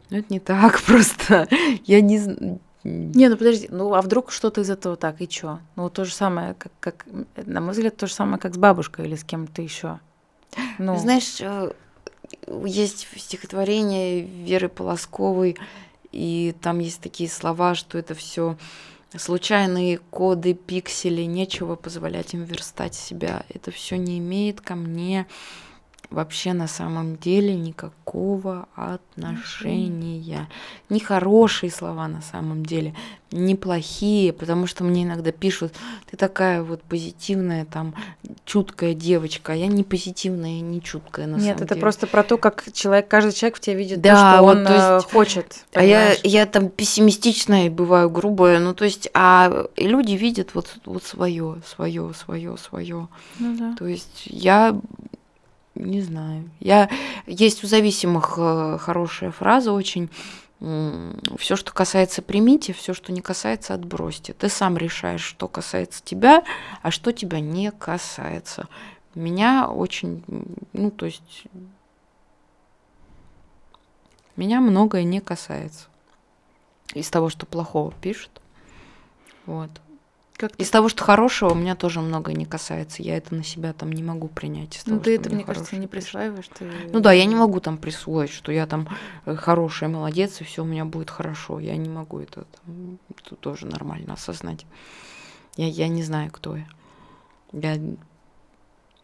[0.08, 1.48] ну это не так просто.
[1.84, 2.60] Я не знаю.
[2.84, 5.58] Не, ну подожди, ну а вдруг что-то из этого так, и чё?
[5.74, 9.06] Ну то же самое, как, как, на мой взгляд, то же самое, как с бабушкой
[9.06, 9.98] или с кем-то еще.
[10.78, 10.96] Ну.
[10.96, 11.72] Знаешь, э,
[12.64, 15.56] есть стихотворение Веры Полосковой
[16.16, 18.56] и там есть такие слова, что это все
[19.14, 23.44] случайные коды, пиксели, нечего позволять им верстать себя.
[23.52, 25.26] Это все не имеет ко мне
[26.10, 30.48] вообще на самом деле никакого отношения.
[30.88, 32.94] Не хорошие слова на самом деле,
[33.32, 35.74] неплохие, потому что мне иногда пишут,
[36.08, 37.94] ты такая вот позитивная, там,
[38.44, 41.80] чуткая девочка, а я не позитивная, не чуткая на Нет, самом это деле.
[41.80, 44.64] просто про то, как человек, каждый человек в тебе видит да, то, что вот, он
[44.64, 45.64] то э, есть, хочет.
[45.74, 50.76] А я, я там пессимистичная и бываю грубая, ну то есть, а люди видят вот,
[50.84, 53.08] вот свое, свое, свое, свое.
[53.40, 53.74] Ну, да.
[53.76, 54.78] То есть я
[55.76, 56.50] не знаю.
[56.60, 56.90] Я
[57.26, 60.10] есть у зависимых э, хорошая фраза очень.
[60.58, 64.32] Все, что касается, примите, все, что не касается, отбросьте.
[64.32, 66.44] Ты сам решаешь, что касается тебя,
[66.80, 68.66] а что тебя не касается.
[69.14, 70.24] Меня очень,
[70.72, 71.44] ну, то есть,
[74.34, 75.88] меня многое не касается
[76.94, 78.40] из того, что плохого пишут.
[79.44, 79.70] Вот.
[80.36, 83.02] Как из того, что хорошего, у меня тоже много не касается.
[83.02, 84.82] Я это на себя там не могу принять.
[84.84, 86.48] Ну, того, ты это, мне кажется, не присваиваешь.
[86.58, 86.70] Ты...
[86.92, 88.88] Ну да, я не могу там присвоить, что я там
[89.24, 91.58] э, хорошая, молодец, и все у меня будет хорошо.
[91.58, 94.66] Я не могу это там, это тоже нормально осознать.
[95.56, 96.66] Я, я не знаю, кто я.
[97.52, 97.80] Я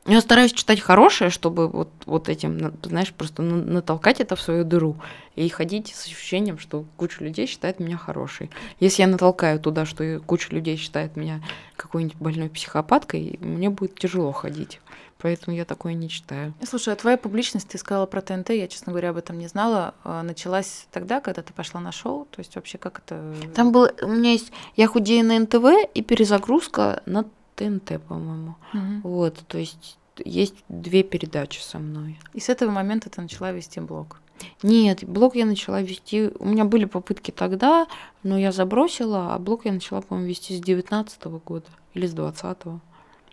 [0.07, 4.97] я стараюсь читать хорошее, чтобы вот, вот этим, знаешь, просто натолкать это в свою дыру
[5.37, 8.51] и ходить с ощущением, что куча людей считает меня хорошей.
[8.81, 11.41] Если я натолкаю туда, что куча людей считает меня
[11.77, 14.81] какой-нибудь больной психопаткой, мне будет тяжело ходить.
[15.23, 16.53] Поэтому я такое не читаю.
[16.69, 19.95] Слушай, а твоя публичность, ты сказала про ТНТ, я, честно говоря, об этом не знала,
[20.03, 22.27] а, началась тогда, когда ты пошла на шоу?
[22.33, 23.33] То есть вообще как это...
[23.55, 27.25] Там было, у меня есть «Я худею на НТВ» и перезагрузка на
[27.63, 28.57] ТНТ, по-моему.
[28.75, 29.09] Угу.
[29.09, 32.19] Вот, то есть есть две передачи со мной.
[32.35, 34.21] И с этого момента ты начала вести блог?
[34.63, 36.31] Нет, блог я начала вести.
[36.39, 37.87] У меня были попытки тогда,
[38.23, 42.45] но я забросила, а блог я начала, по-моему, вести с 19 года или с 20
[42.45, 42.81] -го.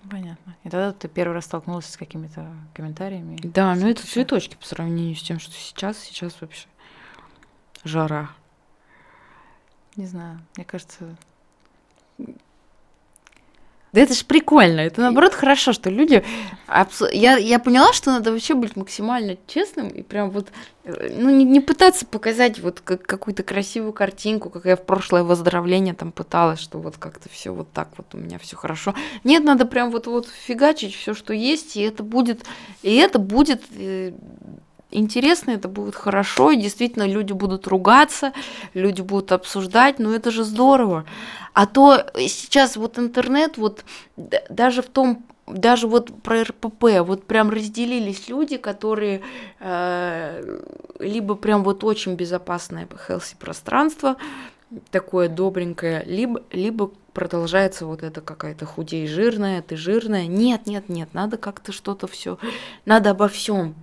[0.10, 0.56] Понятно.
[0.64, 3.38] И тогда ты первый раз столкнулась с какими-то комментариями?
[3.44, 5.98] Да, но это цветочки по сравнению с тем, что сейчас.
[6.00, 6.68] Сейчас вообще
[7.84, 8.30] жара.
[9.98, 11.18] Не знаю, мне кажется,
[13.92, 16.24] да это ж прикольно, это наоборот хорошо, что люди...
[17.12, 20.50] Я, я поняла, что надо вообще быть максимально честным и прям вот,
[20.84, 25.24] э, ну, не, не пытаться показать вот как, какую-то красивую картинку, как я в прошлое
[25.24, 28.94] выздоровление там пыталась, что вот как-то все вот так вот у меня все хорошо.
[29.24, 32.46] Нет, надо прям вот вот фигачить все, что есть, и это будет,
[32.84, 34.14] и это будет э,
[34.92, 38.34] интересно, это будет хорошо, и действительно люди будут ругаться,
[38.74, 41.06] люди будут обсуждать, но это же здорово.
[41.54, 43.84] А то сейчас вот интернет, вот
[44.18, 49.22] даже в том, даже вот про РПП, вот прям разделились люди, которые
[49.60, 50.60] э,
[51.00, 54.18] либо прям вот очень безопасное хелси пространство,
[54.92, 60.28] такое добренькое, либо, либо продолжается вот это какая-то худей жирная, ты жирная.
[60.28, 62.38] Нет, нет, нет, надо как-то что-то все,
[62.86, 63.76] надо обо всем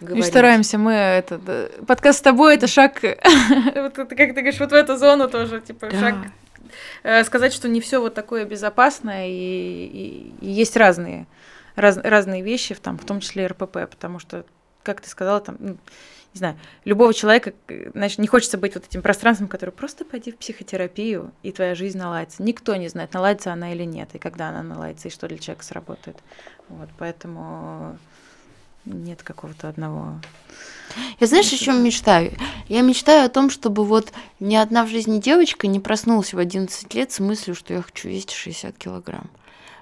[0.00, 0.24] говорить.
[0.24, 3.00] И стараемся мы это подкаст с тобой это шаг,
[3.74, 5.98] вот как ты говоришь, вот в эту зону тоже типа да.
[5.98, 6.14] шаг
[7.02, 11.26] э, сказать, что не все вот такое безопасное и, и, и есть разные
[11.76, 14.44] раз, разные вещи, в, там, в том числе РПП, потому что
[14.82, 15.76] как ты сказала, там, ну,
[16.34, 17.54] не знаю, любого человека,
[17.94, 21.98] значит, не хочется быть вот этим пространством, который просто пойди в психотерапию, и твоя жизнь
[21.98, 22.42] наладится.
[22.42, 25.64] Никто не знает, наладится она или нет, и когда она наладится, и что для человека
[25.64, 26.18] сработает.
[26.68, 27.98] Вот, поэтому
[28.86, 30.20] нет какого-то одного.
[31.20, 32.32] Я знаешь, о чем мечтаю?
[32.68, 36.94] Я мечтаю о том, чтобы вот ни одна в жизни девочка не проснулась в 11
[36.94, 39.28] лет с мыслью, что я хочу весить 60 килограмм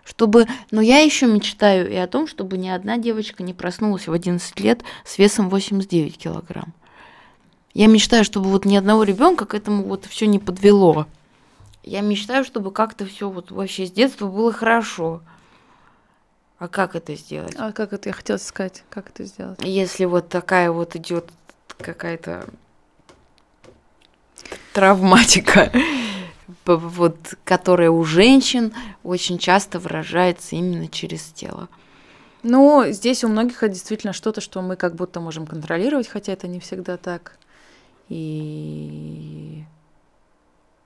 [0.05, 4.13] чтобы, но я еще мечтаю и о том, чтобы ни одна девочка не проснулась в
[4.13, 6.75] 11 лет с весом 89 килограмм.
[7.73, 11.07] Я мечтаю, чтобы вот ни одного ребенка к этому вот все не подвело.
[11.83, 15.23] Я мечтаю, чтобы как-то все вот вообще с детства было хорошо.
[16.59, 17.55] А как это сделать?
[17.59, 18.85] А как это я хотела сказать?
[18.89, 19.59] Как это сделать?
[19.63, 21.31] Если вот такая вот идет
[21.79, 22.47] какая-то
[24.73, 25.73] травматика
[26.67, 31.69] вот, которая у женщин очень часто выражается именно через тело.
[32.43, 36.47] Ну, здесь у многих это действительно что-то, что мы как будто можем контролировать, хотя это
[36.47, 37.39] не всегда так.
[38.11, 39.65] И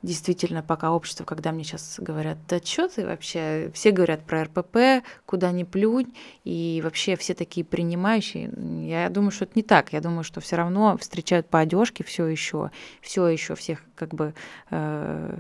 [0.03, 5.05] действительно, пока общество, когда мне сейчас говорят, да что ты вообще, все говорят про РПП,
[5.27, 8.51] куда ни плюнь, и вообще все такие принимающие,
[8.87, 12.27] я думаю, что это не так, я думаю, что все равно встречают по одежке все
[12.27, 12.71] еще,
[13.01, 14.35] все еще всех как бы
[14.71, 15.39] э,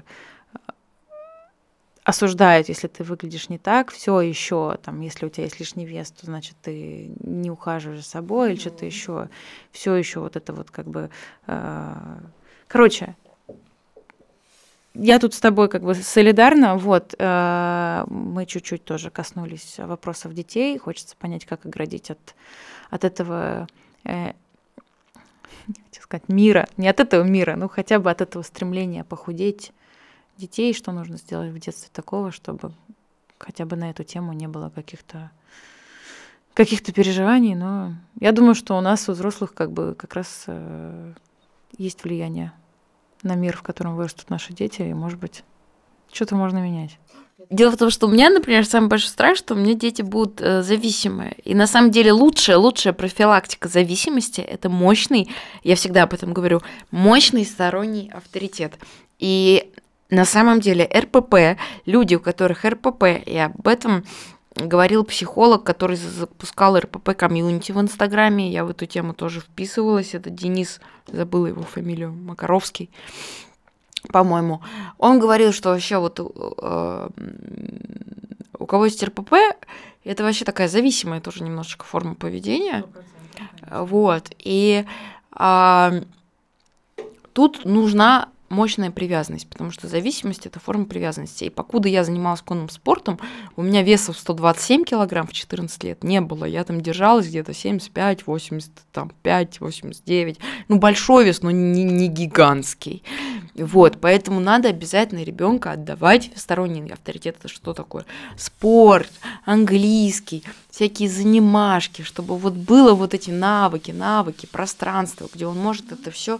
[2.03, 6.11] осуждают, если ты выглядишь не так, все еще, там, если у тебя есть лишний вес,
[6.11, 9.29] то значит ты не ухаживаешь за собой или что-то еще,
[9.71, 11.11] все еще вот это вот как бы,
[11.47, 11.95] э,
[12.67, 13.15] короче,
[14.99, 16.76] я тут с тобой как бы солидарна.
[16.76, 20.76] Вот, э, мы чуть-чуть тоже коснулись вопросов детей.
[20.78, 22.34] Хочется понять, как оградить от,
[22.90, 23.68] от этого,
[24.05, 24.32] э,
[25.90, 26.68] хочу сказать, мира.
[26.76, 29.72] Не от этого мира, но хотя бы от этого стремления похудеть
[30.36, 30.74] детей.
[30.74, 32.72] Что нужно сделать в детстве такого, чтобы
[33.38, 35.30] хотя бы на эту тему не было каких-то
[36.55, 41.12] каких-то переживаний, но я думаю, что у нас, у взрослых, как бы как раз э,
[41.76, 42.53] есть влияние
[43.23, 45.45] на мир, в котором вырастут наши дети, и, может быть,
[46.12, 46.99] что-то можно менять.
[47.51, 50.41] Дело в том, что у меня, например, самый большой страх, что у меня дети будут
[50.41, 51.37] э, зависимые.
[51.45, 55.31] И на самом деле лучшая, лучшая профилактика зависимости– это мощный,
[55.62, 56.61] я всегда об этом говорю,
[56.91, 58.75] мощный сторонний авторитет.
[59.19, 59.73] И
[60.11, 64.05] на самом деле РПП, люди, у которых РПП, и об этом
[64.61, 68.51] говорил психолог, который запускал РПП комьюнити в Инстаграме.
[68.51, 70.15] Я в эту тему тоже вписывалась.
[70.15, 72.91] Это Денис, забыла его фамилию, Макаровский,
[74.13, 74.63] по-моему.
[74.99, 77.09] Он говорил, что вообще вот э,
[78.59, 79.35] у кого есть РПП,
[80.05, 82.85] это вообще такая зависимая тоже немножечко форма поведения.
[83.63, 83.85] 100%.
[83.85, 84.31] Вот.
[84.39, 84.85] И
[85.39, 86.03] э,
[87.33, 91.44] тут нужна мощная привязанность, потому что зависимость– это форма привязанности.
[91.44, 93.18] И покуда я занималась конным спортом,
[93.57, 96.44] у меня веса в 127 килограмм в 14 лет не было.
[96.44, 100.38] Я там держалась где-то 75, 85, 89.
[100.68, 103.03] Ну, большой вес, но не, не гигантский.
[103.55, 107.36] Вот, поэтому надо обязательно ребенка отдавать сторонний авторитет.
[107.38, 108.05] Это что такое?
[108.36, 109.11] Спорт,
[109.44, 116.11] английский, всякие занимашки, чтобы вот было вот эти навыки, навыки, пространство, где он может это
[116.11, 116.38] все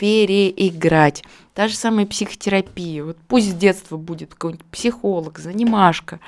[0.00, 1.22] переиграть.
[1.60, 3.04] Та же самая психотерапия.
[3.04, 6.18] Вот пусть с детства будет какой-нибудь психолог, занимашка.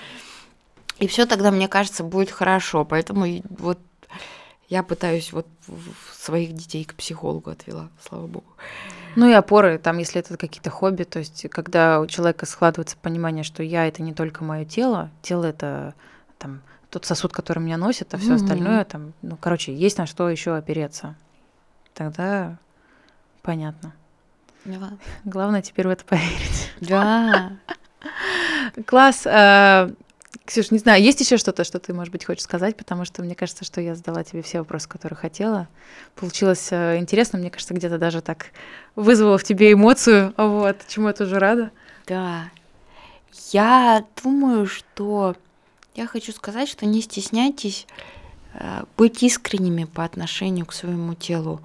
[0.98, 2.84] И все тогда, мне кажется, будет хорошо.
[2.84, 3.78] Поэтому вот
[4.68, 5.46] я пытаюсь вот
[6.14, 8.44] своих детей к психологу отвела, слава богу.
[9.16, 13.42] Ну и опоры, там, если это какие-то хобби, то есть когда у человека складывается понимание,
[13.42, 15.94] что я это не только мое тело, тело это
[16.36, 16.60] там
[16.90, 18.34] тот сосуд, который меня носит, а все mm-hmm.
[18.34, 21.16] остальное там, ну, короче, есть на что еще опереться.
[21.94, 22.58] Тогда
[23.42, 23.92] Понятно.
[24.64, 24.92] Да.
[25.24, 26.70] Главное теперь в это поверить.
[26.80, 27.52] Да.
[28.86, 29.26] Класс.
[29.26, 29.92] Э,
[30.44, 33.34] Ксюш, не знаю, есть еще что-то, что ты, может быть, хочешь сказать, потому что мне
[33.34, 35.68] кажется, что я задала тебе все вопросы, которые хотела.
[36.16, 38.46] Получилось э, интересно, мне кажется, где-то даже так
[38.96, 41.70] вызвало в тебе эмоцию, вот, чему я тоже рада.
[42.06, 42.50] Да.
[43.52, 45.36] Я думаю, что
[45.94, 47.86] я хочу сказать, что не стесняйтесь
[48.54, 51.60] э, быть искренними по отношению к своему телу.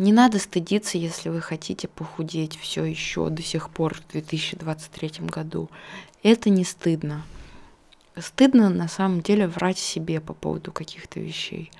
[0.00, 5.68] Не надо стыдиться, если вы хотите похудеть все еще до сих пор в 2023 году.
[6.22, 7.22] Это не стыдно.
[8.16, 11.70] Стыдно на самом деле врать себе по поводу каких-то вещей.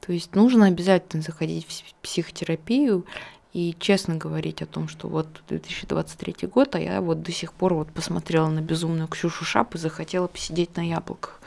[0.00, 3.04] То есть нужно обязательно заходить в психотерапию
[3.52, 7.74] и честно говорить о том, что вот 2023 год, а я вот до сих пор
[7.74, 11.42] вот посмотрела на безумную Ксюшу Шап и захотела посидеть на яблоках.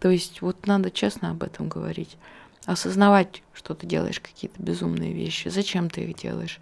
[0.00, 2.18] То есть вот надо честно об этом говорить
[2.66, 6.60] осознавать, что ты делаешь какие-то безумные вещи, зачем ты их делаешь.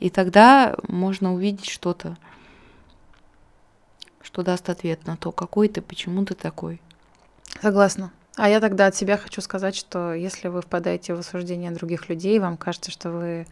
[0.00, 2.16] И тогда можно увидеть что-то,
[4.20, 6.80] что даст ответ на то, какой ты, почему ты такой.
[7.62, 8.12] Согласна.
[8.36, 12.38] А я тогда от себя хочу сказать, что если вы впадаете в осуждение других людей,
[12.38, 13.46] вам кажется, что вы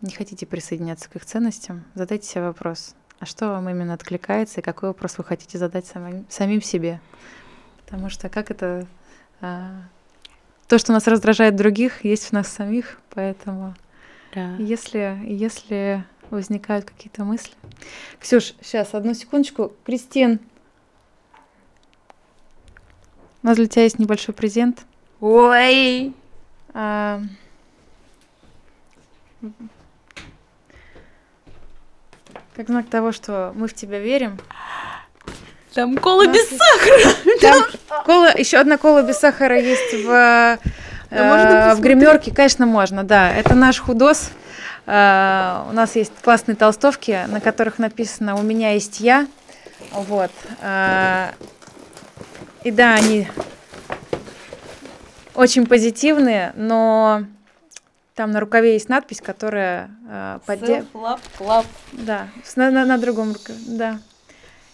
[0.00, 4.62] не хотите присоединяться к их ценностям, задайте себе вопрос, а что вам именно откликается и
[4.62, 7.00] какой вопрос вы хотите задать самим, самим себе.
[7.84, 8.86] Потому что как это...
[10.68, 13.74] То, что нас раздражает других, есть в нас самих, поэтому
[14.34, 14.54] Да.
[14.58, 17.52] если, если возникают какие-то мысли...
[18.20, 19.72] Ксюш, сейчас, одну секундочку.
[19.84, 20.40] Кристин,
[23.42, 24.84] у нас для тебя есть небольшой презент.
[25.20, 26.12] Ой!
[26.74, 27.22] А,
[32.54, 34.36] Как знак того, что мы в тебя верим.
[35.78, 37.62] Там кола без есть- Там
[38.04, 43.32] кола, еще одна кола без сахара есть в, э, в гримерке, конечно, можно, да.
[43.32, 44.30] Это наш худос.
[44.86, 49.28] Э, У нас есть классные толстовки, на которых написано «У меня есть я».
[49.92, 50.32] Вот.
[50.60, 51.28] Э,
[52.64, 53.28] И да, они
[55.36, 57.22] очень позитивные, но
[58.16, 61.66] там на рукаве есть надпись, которая э, подде- Лап, лап.
[61.92, 62.26] да,
[62.56, 64.00] на, на, на другом руке, да.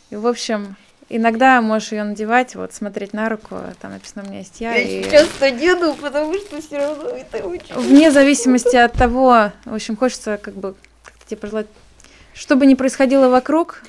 [0.08, 0.76] И, в общем,
[1.08, 4.74] иногда можешь ее надевать, вот, смотреть на руку, там написано «У меня есть я».
[4.74, 7.74] Я и сейчас надену, потому что все равно это очень...
[7.74, 10.74] Вне зависимости от того, в общем, хочется как бы
[11.04, 11.66] как-то тебе пожелать,
[12.32, 13.82] что бы ни происходило вокруг,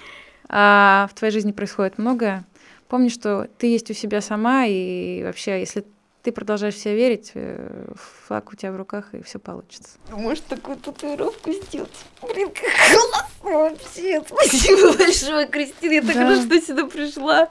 [0.49, 2.43] а в твоей жизни происходит многое,
[2.87, 5.85] помни, что ты есть у себя сама, и вообще, если
[6.25, 7.85] ты продолжаешь в себя верить, э,
[8.25, 9.89] флаг у тебя в руках, и все получится.
[10.09, 11.91] Может, такую татуировку сделать?
[12.23, 12.63] Блин, как
[12.99, 14.23] классно вообще!
[14.27, 15.91] Спасибо большое, Кристина.
[15.93, 16.21] Я так Да.
[16.29, 17.49] рада, что сюда пришла.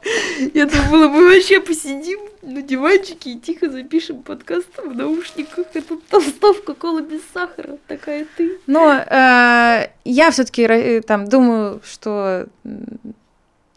[0.55, 5.66] Я думала, мы вообще посидим на диванчике и тихо запишем подкаст в наушниках.
[5.72, 7.79] Это толстовка кола без сахара.
[7.87, 8.59] Такая ты.
[8.66, 12.49] Но э, я все-таки там думаю, что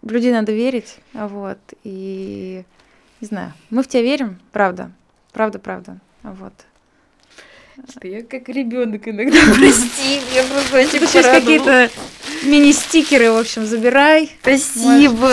[0.01, 2.63] в людей надо верить, а вот и
[3.21, 4.91] не знаю, мы в тебя верим, правда,
[5.33, 6.53] правда, правда, а вот.
[7.89, 11.89] Что я как ребенок иногда, прости, я просто очень Тут какие-то
[12.43, 14.31] мини-стикеры, в общем, забирай.
[14.41, 15.29] Спасибо.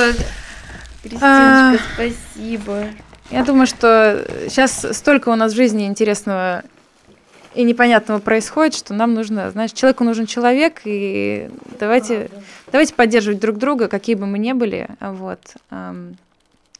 [1.21, 1.73] А.
[1.73, 2.87] Кристиночка, спасибо.
[3.31, 6.63] Я думаю, что сейчас столько у нас в жизни интересного
[7.55, 12.31] и непонятного происходит, что нам нужно, знаешь, человеку нужен человек, и давайте,
[12.73, 15.41] давайте поддерживать друг друга, какие бы мы ни были, а вот.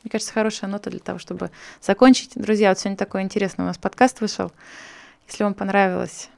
[0.05, 1.51] Мне кажется, хорошая нота для того, чтобы
[1.81, 2.33] закончить.
[2.35, 4.53] Друзья, вот сегодня такой интересный у нас подкаст вышел.
[5.27, 6.29] Если вам понравилось,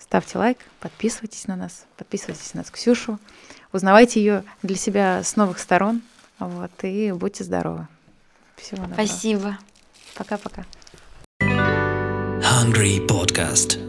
[0.00, 3.20] ставьте лайк, подписывайтесь на нас, подписывайтесь на нас Ксюшу,
[3.72, 6.02] узнавайте ее для себя с новых сторон,
[6.40, 7.86] вот, и будьте здоровы.
[8.56, 9.06] Всего доброго.
[9.06, 9.58] Спасибо.
[10.16, 10.64] Пока-пока.
[11.40, 13.85] Hungry Podcast.